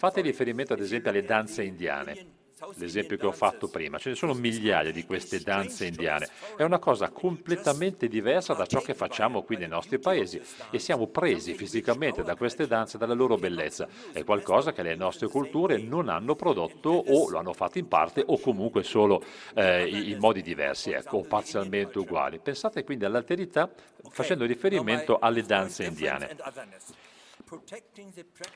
[0.02, 2.40] Fate riferimento ad esempio alle danze indiane
[2.78, 6.28] l'esempio che ho fatto prima, ce ne sono migliaia di queste danze indiane,
[6.58, 10.42] è una cosa completamente diversa da ciò che facciamo qui nei nostri paesi
[10.72, 15.28] e siamo presi fisicamente da queste danze, dalla loro bellezza, è qualcosa che le nostre
[15.28, 19.24] culture non hanno prodotto o lo hanno fatto in parte o comunque solo
[19.54, 22.40] eh, in modi diversi, ecco, o parzialmente uguali.
[22.40, 23.72] Pensate quindi all'alterità
[24.10, 26.36] facendo riferimento alle danze indiane.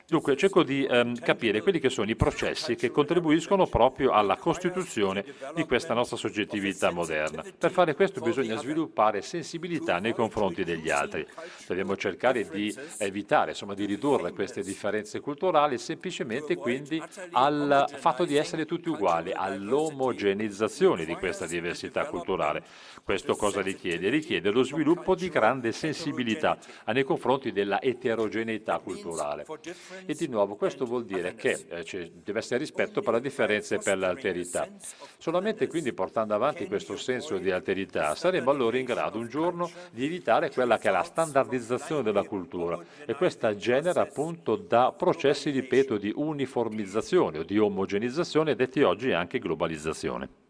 [0.06, 5.24] Dunque cerco di ehm, capire quelli che sono i processi che contribuiscono proprio alla costituzione
[5.54, 7.44] di questa nostra soggettività moderna.
[7.58, 11.26] Per fare questo bisogna sviluppare sensibilità nei confronti degli altri.
[11.66, 18.36] Dobbiamo cercare di evitare, insomma, di ridurre queste differenze culturali semplicemente quindi al fatto di
[18.36, 22.64] essere tutti uguali, all'omogenizzazione di questa diversità culturale.
[23.06, 24.08] Questo cosa richiede?
[24.08, 29.46] Richiede lo sviluppo di grande sensibilità nei confronti della eterogeneità culturale.
[30.06, 33.78] E di nuovo questo vuol dire che eh, deve essere rispetto per la differenza e
[33.78, 34.68] per l'alterità.
[35.18, 40.04] Solamente quindi portando avanti questo senso di alterità saremo allora in grado un giorno di
[40.04, 45.96] evitare quella che è la standardizzazione della cultura e questa genera appunto da processi, ripeto,
[45.96, 50.45] di uniformizzazione o di omogenizzazione detti oggi anche globalizzazione.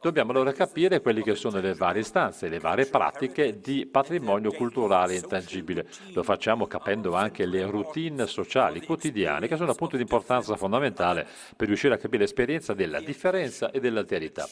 [0.00, 5.16] Dobbiamo allora capire quelle che sono le varie istanze, le varie pratiche di patrimonio culturale
[5.16, 5.86] intangibile.
[6.12, 11.26] Lo facciamo capendo anche le routine sociali quotidiane che sono appunto di importanza fondamentale
[11.56, 14.48] per riuscire a capire l'esperienza della differenza e dell'alterità.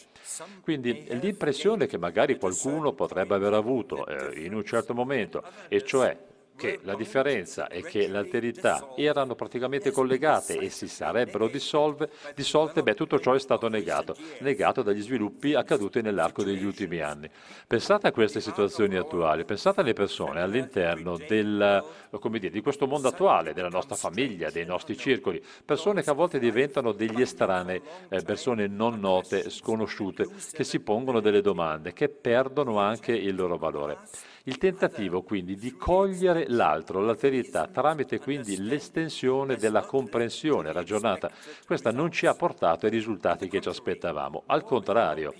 [0.61, 6.16] Quindi l'impressione che magari qualcuno potrebbe aver avuto eh, in un certo momento, e cioè
[6.57, 12.95] che la differenza e che l'alterità erano praticamente collegate e si sarebbero dissolve, dissolte, beh,
[12.95, 17.29] tutto ciò è stato negato, negato dagli sviluppi accaduti nell'arco degli ultimi anni.
[17.67, 21.85] Pensate a queste situazioni attuali, pensate alle persone all'interno del,
[22.21, 26.39] dire, di questo mondo attuale, della nostra famiglia, dei nostri circoli, persone che a volte
[26.39, 32.79] diventano degli estranei, eh, persone non note, sconosciute, che si pongono delle domande, che perdono
[32.79, 33.99] anche il loro valore.
[34.47, 41.31] Il tentativo quindi di cogliere l'altro, l'alterità, tramite quindi l'estensione della comprensione ragionata,
[41.65, 44.43] questa non ci ha portato ai risultati che ci aspettavamo.
[44.45, 45.33] Al contrario,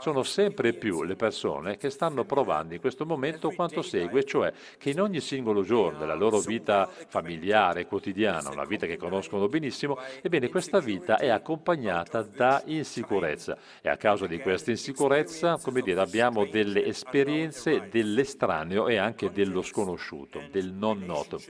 [0.00, 4.90] sono sempre più le persone che stanno provando in questo momento quanto segue, cioè che
[4.90, 10.48] in ogni singolo giorno della loro vita familiare, quotidiana, una vita che conoscono benissimo, ebbene
[10.48, 16.44] questa vita è accompagnata da insicurezza e a causa di questa insicurezza, come dire, abbiamo
[16.46, 21.40] delle esperienze dell'estraneo e anche dello sconosciuto, del non noto.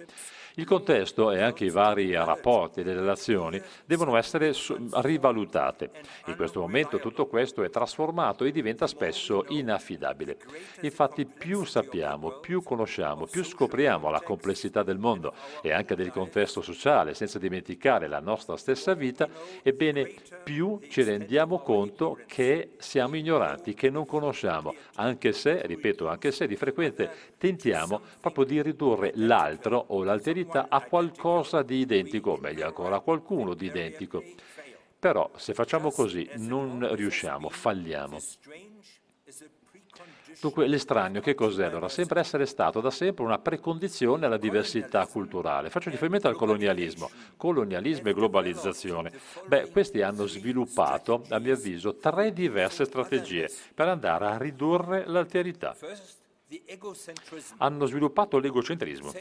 [0.54, 4.52] Il contesto e anche i vari rapporti e le relazioni devono essere
[4.94, 5.90] rivalutate.
[6.26, 10.38] In questo momento tutto questo è trasformato e diventa spesso inaffidabile.
[10.80, 16.62] Infatti più sappiamo, più conosciamo, più scopriamo la complessità del mondo e anche del contesto
[16.62, 19.28] sociale, senza dimenticare la nostra stessa vita,
[19.62, 26.32] ebbene più ci rendiamo conto che siamo ignoranti, che non conosciamo, anche se, ripeto, anche
[26.32, 30.38] se di frequente tentiamo proprio di ridurre l'altro o l'alterità
[30.68, 34.22] a qualcosa di identico, o meglio ancora a qualcuno di identico.
[34.98, 38.18] Però se facciamo così non riusciamo, falliamo.
[40.40, 41.88] Dunque l'estraneo che cos'è allora?
[41.88, 45.70] Sempre essere stato da sempre una precondizione alla diversità culturale.
[45.70, 49.12] Faccio riferimento al colonialismo, colonialismo e globalizzazione.
[49.46, 55.76] Beh, questi hanno sviluppato, a mio avviso, tre diverse strategie per andare a ridurre l'alterità.
[57.58, 59.12] Hanno sviluppato l'egocentrismo,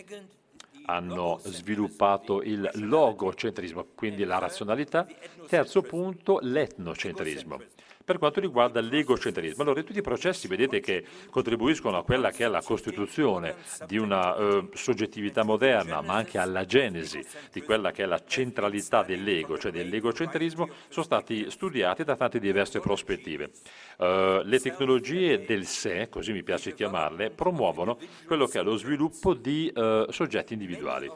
[0.89, 5.07] hanno sviluppato il logocentrismo, quindi la razionalità.
[5.47, 7.61] Terzo punto, l'etnocentrismo
[8.09, 9.61] per quanto riguarda l'egocentrismo.
[9.61, 13.53] Allora, tutti i processi, vedete, che contribuiscono a quella che è la costituzione
[13.85, 19.03] di una eh, soggettività moderna, ma anche alla genesi di quella che è la centralità
[19.03, 23.51] dell'ego, cioè dell'egocentrismo, sono stati studiati da tante diverse prospettive.
[23.97, 29.35] Uh, le tecnologie del sé, così mi piace chiamarle, promuovono quello che è lo sviluppo
[29.35, 31.11] di uh, soggetti individuali.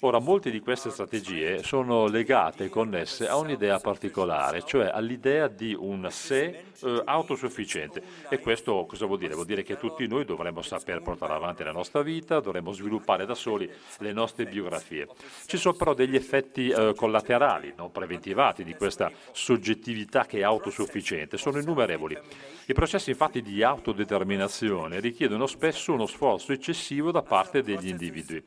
[0.00, 5.74] Ora, molte di queste strategie sono legate e connesse a un'idea particolare, cioè all'idea di
[5.74, 8.02] un sé eh, autosufficiente.
[8.28, 9.32] E questo cosa vuol dire?
[9.32, 13.34] Vuol dire che tutti noi dovremmo saper portare avanti la nostra vita, dovremmo sviluppare da
[13.34, 13.70] soli
[14.00, 15.08] le nostre biografie.
[15.46, 21.38] Ci sono però degli effetti eh, collaterali, non preventivati, di questa soggettività che è autosufficiente,
[21.38, 22.18] sono innumerevoli.
[22.66, 28.44] I processi infatti di autodeterminazione richiedono spesso uno sforzo eccessivo da parte degli individui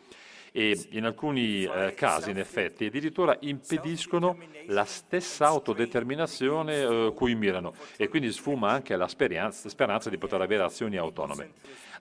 [0.51, 4.37] e in alcuni eh, casi in effetti addirittura impediscono
[4.67, 7.73] la stessa autodeterminazione eh, cui mirano.
[7.97, 11.51] e quindi sfuma anche la speranza, speranza di poter avere azioni autonome.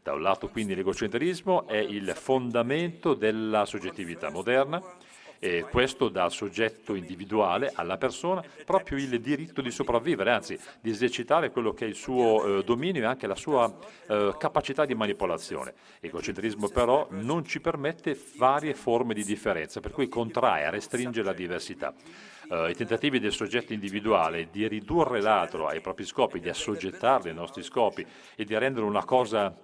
[0.02, 4.82] Da un lato quindi l'egocentrismo è il fondamento della soggettività moderna,
[5.38, 10.90] e questo dà al soggetto individuale, alla persona, proprio il diritto di sopravvivere, anzi di
[10.90, 13.72] esercitare quello che è il suo eh, dominio e anche la sua
[14.06, 15.74] eh, capacità di manipolazione.
[16.00, 21.94] L'egocentrismo però non ci permette varie forme di differenza, per cui contrae, restringe la diversità.
[22.48, 27.34] Uh, I tentativi del soggetto individuale di ridurre l'altro ai propri scopi, di assoggettarlo ai
[27.34, 29.54] nostri scopi e di rendere una cosa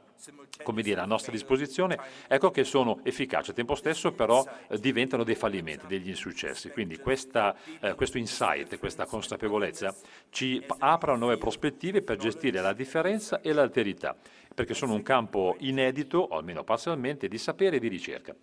[0.62, 1.98] come dire, a nostra disposizione,
[2.28, 3.50] ecco che sono efficaci.
[3.50, 6.70] Al tempo stesso però eh, diventano dei fallimenti, degli insuccessi.
[6.70, 9.94] Quindi questa, eh, questo insight, questa consapevolezza
[10.30, 14.16] ci apre nuove prospettive per gestire la differenza e l'alterità,
[14.54, 18.34] perché sono un campo inedito, o almeno parzialmente, di sapere e di ricerca.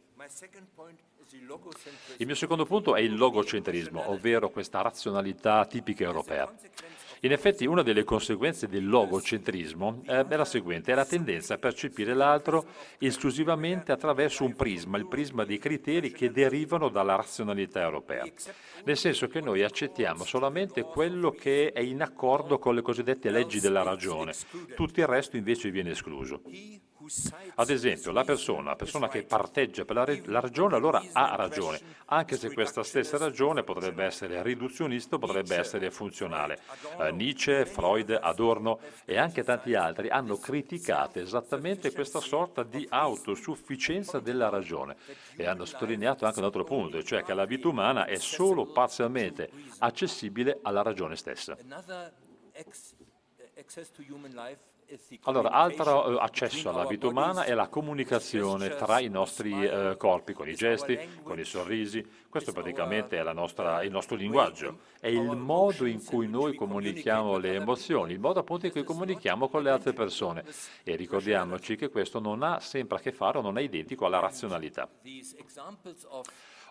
[2.18, 6.52] Il mio secondo punto è il logocentrismo, ovvero questa razionalità tipica europea.
[7.24, 11.58] In effetti una delle conseguenze del logocentrismo eh, è la seguente, è la tendenza a
[11.60, 12.66] percepire l'altro
[12.98, 18.26] esclusivamente attraverso un prisma, il prisma dei criteri che derivano dalla razionalità europea,
[18.86, 23.60] nel senso che noi accettiamo solamente quello che è in accordo con le cosiddette leggi
[23.60, 24.34] della ragione,
[24.76, 26.42] tutto il resto invece viene escluso.
[27.56, 31.80] Ad esempio, la persona, la persona che parteggia per la, la, ragione, allora ha ragione,
[32.06, 36.60] anche se questa stessa ragione potrebbe essere riduzionista o potrebbe essere funzionale.
[37.00, 44.20] Eh, Nietzsche, Freud, Adorno e anche tanti altri hanno criticato esattamente questa sorta di autosufficienza
[44.20, 44.96] della ragione
[45.36, 49.50] e hanno sottolineato anche un altro punto, cioè che la vita umana è solo parzialmente
[49.80, 51.58] accessibile alla ragione stessa.
[55.22, 60.34] Allora, altro eh, accesso alla vita umana è la comunicazione tra i nostri eh, corpi,
[60.34, 62.06] con i gesti, con i sorrisi.
[62.28, 67.56] Questo praticamente è nostra, il nostro linguaggio, è il modo in cui noi comunichiamo le
[67.56, 70.44] emozioni, il modo appunto in cui comunichiamo con le altre persone.
[70.84, 74.20] E ricordiamoci che questo non ha sempre a che fare o non è identico alla
[74.20, 74.90] razionalità.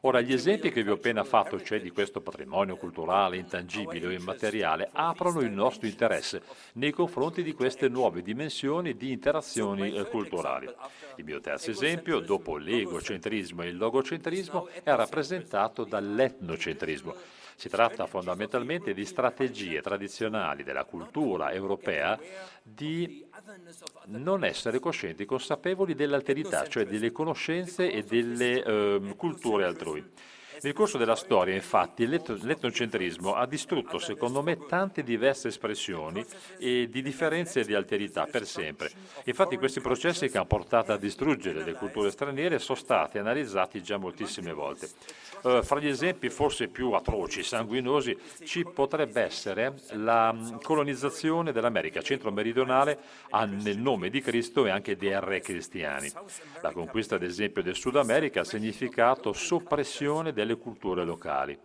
[0.02, 4.10] Ora, gli esempi che vi ho appena fatto, cioè di questo patrimonio culturale, intangibile o
[4.10, 6.40] immateriale, aprono il nostro interesse
[6.74, 10.72] nei confronti di queste nuove dimensioni di interazioni eh, culturali.
[11.16, 17.14] Il mio terzo esempio, dopo l'egocentrismo e il logocentrismo, è rappresentato dall'etnocentrismo.
[17.60, 22.18] Si tratta fondamentalmente di strategie tradizionali della cultura europea
[22.62, 23.22] di
[24.06, 30.02] non essere coscienti, consapevoli dell'alterità, cioè delle conoscenze e delle eh, culture altrui.
[30.62, 36.24] Nel corso della storia, infatti, l'etnocentrismo ha distrutto, secondo me, tante diverse espressioni
[36.58, 38.90] e di differenze di alterità per sempre.
[39.24, 43.96] Infatti questi processi che hanno portato a distruggere le culture straniere sono stati analizzati già
[43.96, 44.88] moltissime volte.
[45.42, 52.02] Uh, fra gli esempi forse più atroci, sanguinosi, ci potrebbe essere la mm, colonizzazione dell'America
[52.02, 52.98] centro-meridionale
[53.46, 56.10] nel nome di Cristo e anche dei re cristiani.
[56.60, 61.58] La conquista, ad esempio, del Sud America ha significato soppressione delle culture locali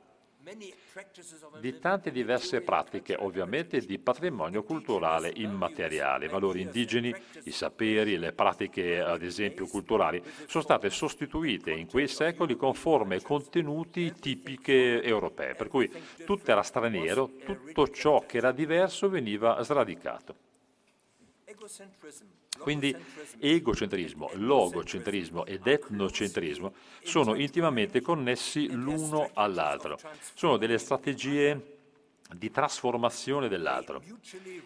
[1.60, 6.26] di tante diverse pratiche, ovviamente di patrimonio culturale immateriale.
[6.26, 12.08] I valori indigeni, i saperi, le pratiche ad esempio culturali sono state sostituite in quei
[12.08, 15.91] secoli con forme e contenuti tipiche europee, per cui
[16.26, 20.36] tutto era straniero, tutto ciò che era diverso veniva sradicato.
[22.58, 22.95] Quindi
[23.39, 29.99] egocentrismo, logocentrismo ed etnocentrismo sono intimamente connessi l'uno all'altro.
[30.34, 31.74] Sono delle strategie
[32.34, 34.01] di trasformazione dell'altro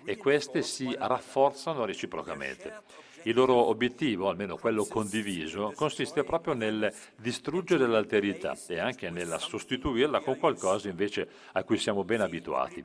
[0.06, 2.82] e queste si rafforzano reciprocamente.
[3.24, 10.22] Il loro obiettivo, almeno quello condiviso, consiste proprio nel distruggere l'alterità e anche nella sostituirla
[10.22, 12.84] con qualcosa invece a cui siamo ben abituati.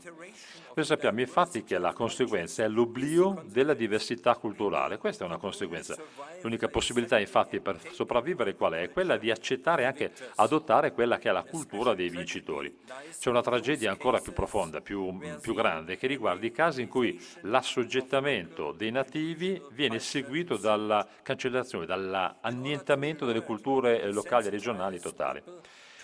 [0.74, 4.98] Noi sappiamo infatti che la conseguenza è l'oblio della diversità culturale.
[4.98, 5.96] Questa è una conseguenza.
[6.42, 8.90] L'unica possibilità infatti per sopravvivere qual è?
[8.90, 12.76] Quella di accettare e anche adottare quella che è la cultura dei vincitori.
[13.16, 17.22] C'è una tragedia ancora più profonda, più, più grande, che riguarda i casi in cui
[17.42, 20.23] l'assoggettamento dei nativi viene seguito
[20.56, 25.42] dalla cancellazione, dall'annientamento delle culture locali e regionali totali.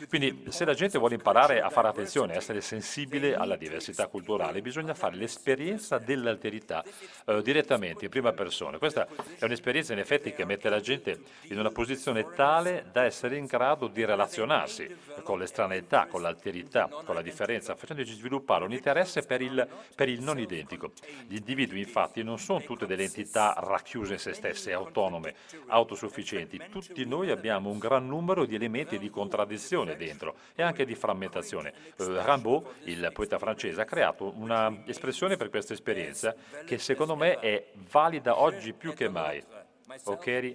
[0.09, 4.63] Quindi se la gente vuole imparare a fare attenzione, a essere sensibile alla diversità culturale,
[4.63, 6.83] bisogna fare l'esperienza dell'alterità
[7.27, 8.79] eh, direttamente, in prima persona.
[8.79, 9.07] Questa
[9.39, 13.47] è un'esperienza in effetti che mette la gente in una posizione tale da essere in
[13.47, 14.89] grado di relazionarsi
[15.23, 20.21] con l'estraneità, con l'alterità, con la differenza, facendoci sviluppare un interesse per il, per il
[20.21, 20.93] non identico.
[21.27, 25.35] Gli individui infatti non sono tutte delle entità racchiuse in se stesse, autonome,
[25.67, 26.61] autosufficienti.
[26.71, 30.95] Tutti noi abbiamo un gran numero di elementi di contraddizione divisione dentro e anche di
[30.95, 31.73] frammentazione.
[31.97, 36.35] Eh, Rimbaud, il poeta francese, ha creato un'espressione per questa esperienza
[36.65, 39.43] che secondo me è valida oggi più che mai.
[40.05, 40.55] Ok?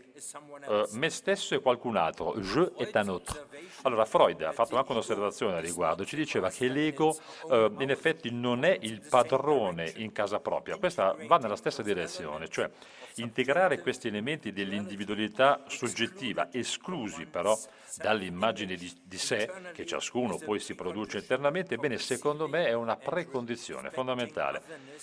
[0.66, 3.46] Uh, me stesso e qualcun altro, je est un autre.
[3.82, 7.18] Allora Freud ha fatto anche un'osservazione al riguardo, ci diceva che l'ego
[7.50, 12.48] uh, in effetti non è il padrone in casa propria, questa va nella stessa direzione,
[12.48, 12.70] cioè
[13.18, 17.58] integrare questi elementi dell'individualità soggettiva, esclusi però
[17.98, 22.98] dall'immagine di, di, sé che ciascuno poi si produce internamente, bene, secondo me è una
[22.98, 24.62] precondizione fondamentale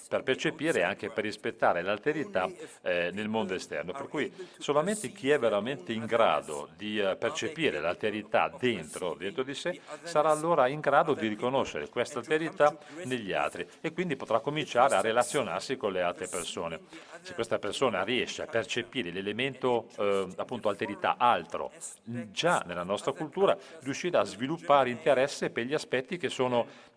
[0.09, 2.51] per percepire e anche per rispettare l'alterità
[2.83, 3.93] eh, nel mondo esterno.
[3.93, 9.55] Per cui solamente chi è veramente in grado di eh, percepire l'alterità dentro, dentro di
[9.55, 14.97] sé sarà allora in grado di riconoscere questa alterità negli altri e quindi potrà cominciare
[14.97, 16.81] a relazionarsi con le altre persone.
[17.23, 21.71] Se questa persona riesce a percepire l'elemento eh, appunto alterità altro
[22.05, 26.91] già nella nostra cultura, riuscirà a sviluppare interesse per gli aspetti che sono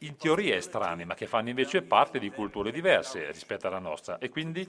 [0.00, 4.28] in teoria estranei, ma che fanno invece parte di culture diverse rispetto alla nostra e
[4.28, 4.68] quindi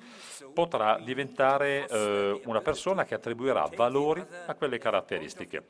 [0.54, 5.66] potrà diventare eh, una persona che attribuirà valori a quelle caratteristiche.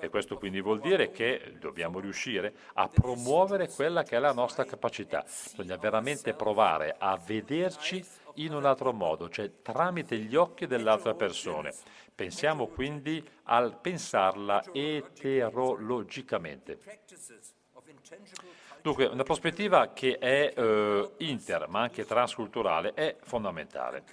[0.00, 4.64] E questo quindi vuol dire che dobbiamo riuscire a promuovere quella che è la nostra
[4.64, 5.22] capacità.
[5.22, 8.04] Bisogna veramente provare a vederci
[8.34, 11.72] in un altro modo, cioè tramite gli occhi dell'altra persona.
[12.14, 16.78] Pensiamo quindi al pensarla eterologicamente.
[18.84, 24.04] Dunque, una prospettiva che è eh, inter, ma anche transculturale, è fondamentale.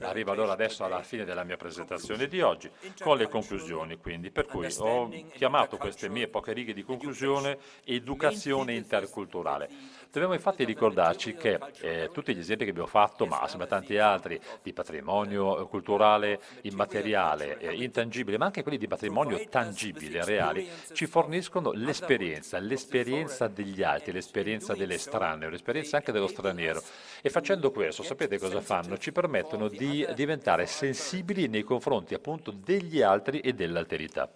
[0.00, 2.68] Arrivo allora adesso alla fine della mia presentazione di oggi,
[3.00, 8.74] con le conclusioni, quindi, per cui ho chiamato queste mie poche righe di conclusione educazione
[8.74, 9.70] interculturale.
[10.14, 13.98] Dobbiamo infatti ricordarci che eh, tutti gli esempi che abbiamo fatto, ma assieme a tanti
[13.98, 21.06] altri, di patrimonio culturale immateriale, eh, intangibile, ma anche quelli di patrimonio tangibile, reali, ci
[21.06, 26.80] forniscono l'esperienza, l'esperienza degli altri, l'esperienza dell'estraneo, l'esperienza anche dello straniero.
[27.20, 28.96] E facendo questo, sapete cosa fanno?
[28.96, 34.30] Ci permettono di diventare sensibili nei confronti appunto degli altri e dell'alterità.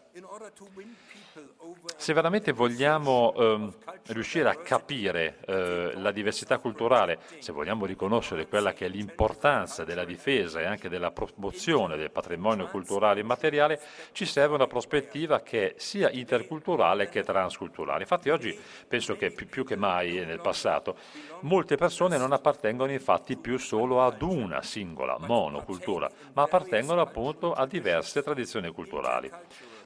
[1.96, 3.68] Se veramente vogliamo eh,
[4.12, 10.04] riuscire a capire eh, la diversità culturale, se vogliamo riconoscere quella che è l'importanza della
[10.04, 13.80] difesa e anche della promozione del patrimonio culturale immateriale,
[14.12, 18.02] ci serve una prospettiva che sia interculturale che transculturale.
[18.02, 20.96] Infatti oggi penso che più che mai nel passato
[21.40, 27.66] molte persone non appartengono infatti più solo ad una singola monocultura, ma appartengono appunto a
[27.66, 29.30] diverse tradizioni culturali.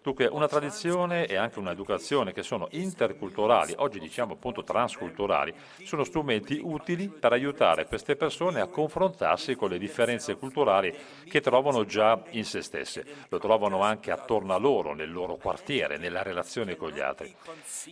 [0.03, 6.61] Dunque una tradizione e anche un'educazione che sono interculturali, oggi diciamo appunto transculturali, sono strumenti
[6.61, 10.93] utili per aiutare queste persone a confrontarsi con le differenze culturali
[11.29, 15.99] che trovano già in se stesse, lo trovano anche attorno a loro, nel loro quartiere,
[15.99, 17.33] nella relazione con gli altri.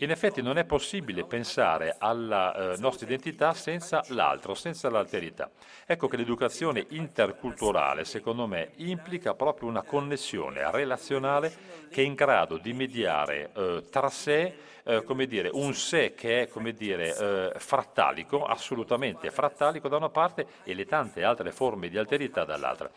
[0.00, 5.48] In effetti non è possibile pensare alla eh, nostra identità senza l'altro, senza l'alterità.
[5.86, 12.56] Ecco che l'educazione interculturale, secondo me, implica proprio una connessione relazionale che è in grado
[12.56, 19.30] di mediare eh, tra sé eh, dire, un sé che è dire, eh, frattalico, assolutamente
[19.30, 22.90] frattalico da una parte e le tante altre forme di alterità dall'altra.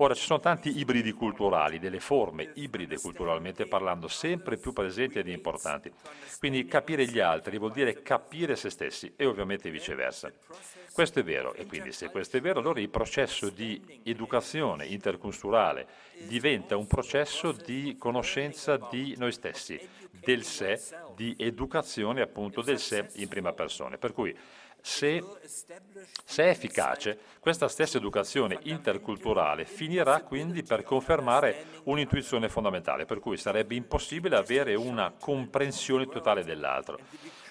[0.00, 5.26] Ora ci sono tanti ibridi culturali, delle forme ibride culturalmente parlando, sempre più presenti ed
[5.26, 5.90] importanti.
[6.38, 10.30] Quindi capire gli altri vuol dire capire se stessi e ovviamente viceversa.
[10.92, 15.88] Questo è vero e quindi se questo è vero allora il processo di educazione interculturale
[16.28, 19.80] diventa un processo di conoscenza di noi stessi,
[20.10, 20.80] del sé,
[21.16, 23.98] di educazione appunto del sé in prima persona.
[23.98, 24.36] Per cui
[24.80, 25.22] se,
[26.24, 33.36] se, è efficace, questa stessa educazione interculturale finirà quindi per confermare un'intuizione fondamentale, per cui
[33.36, 36.98] sarebbe impossibile avere una comprensione totale dell'altro.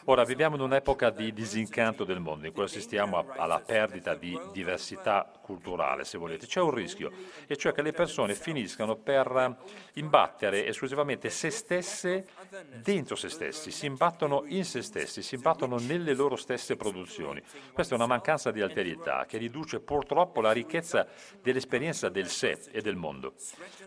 [0.09, 5.29] Ora, viviamo in un'epoca di disincanto del mondo, in cui assistiamo alla perdita di diversità
[5.41, 6.45] culturale, se volete.
[6.45, 7.11] C'è un rischio,
[7.45, 9.57] e cioè che le persone finiscano per
[9.95, 12.25] imbattere esclusivamente se stesse
[12.81, 17.41] dentro se stessi, si imbattono in se stessi, si imbattono nelle loro stesse produzioni.
[17.73, 21.05] Questa è una mancanza di alterità che riduce purtroppo la ricchezza
[21.41, 23.33] dell'esperienza del sé e del mondo.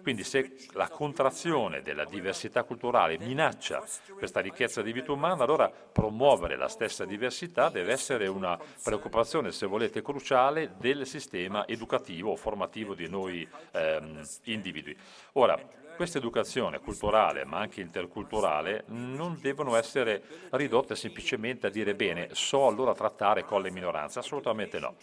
[0.02, 3.82] Quindi se la contrazione della diversità culturale minaccia
[4.18, 5.72] questa ricchezza di vita umana, allora
[6.11, 12.36] promuovere la stessa diversità deve essere una preoccupazione, se volete, cruciale del sistema educativo o
[12.36, 14.96] formativo di noi ehm, individui.
[15.34, 15.56] Ora,
[15.94, 22.66] questa educazione culturale, ma anche interculturale, non devono essere ridotte semplicemente a dire bene, so
[22.66, 24.96] allora trattare con le minoranze, assolutamente no.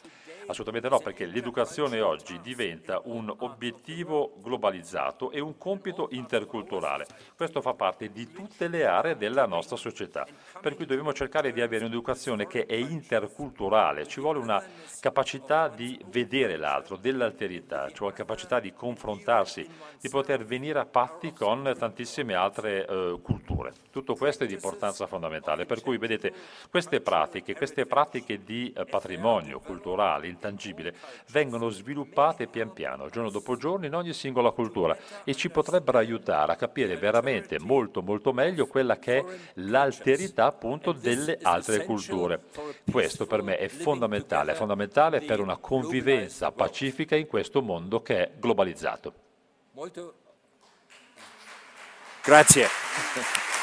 [0.47, 7.05] Assolutamente no, perché l'educazione oggi diventa un obiettivo globalizzato e un compito interculturale.
[7.35, 10.25] Questo fa parte di tutte le aree della nostra società,
[10.61, 14.63] per cui dobbiamo cercare di avere un'educazione che è interculturale, ci vuole una
[15.01, 19.67] capacità di vedere l'altro, dell'alterità, ci vuole capacità di confrontarsi,
[19.99, 23.73] di poter venire a patti con tantissime altre eh, culture.
[23.91, 26.31] Tutto questo è di importanza fondamentale, per cui vedete
[26.69, 30.95] queste pratiche, queste pratiche di eh, patrimonio culturale, intangibile,
[31.31, 36.53] vengono sviluppate pian piano, giorno dopo giorno, in ogni singola cultura e ci potrebbero aiutare
[36.53, 39.25] a capire veramente molto molto meglio quella che è
[39.55, 42.39] l'alterità appunto delle altre culture.
[42.89, 48.23] Questo per me è fondamentale, è fondamentale per una convivenza pacifica in questo mondo che
[48.23, 49.13] è globalizzato.
[52.23, 53.56] Grazie.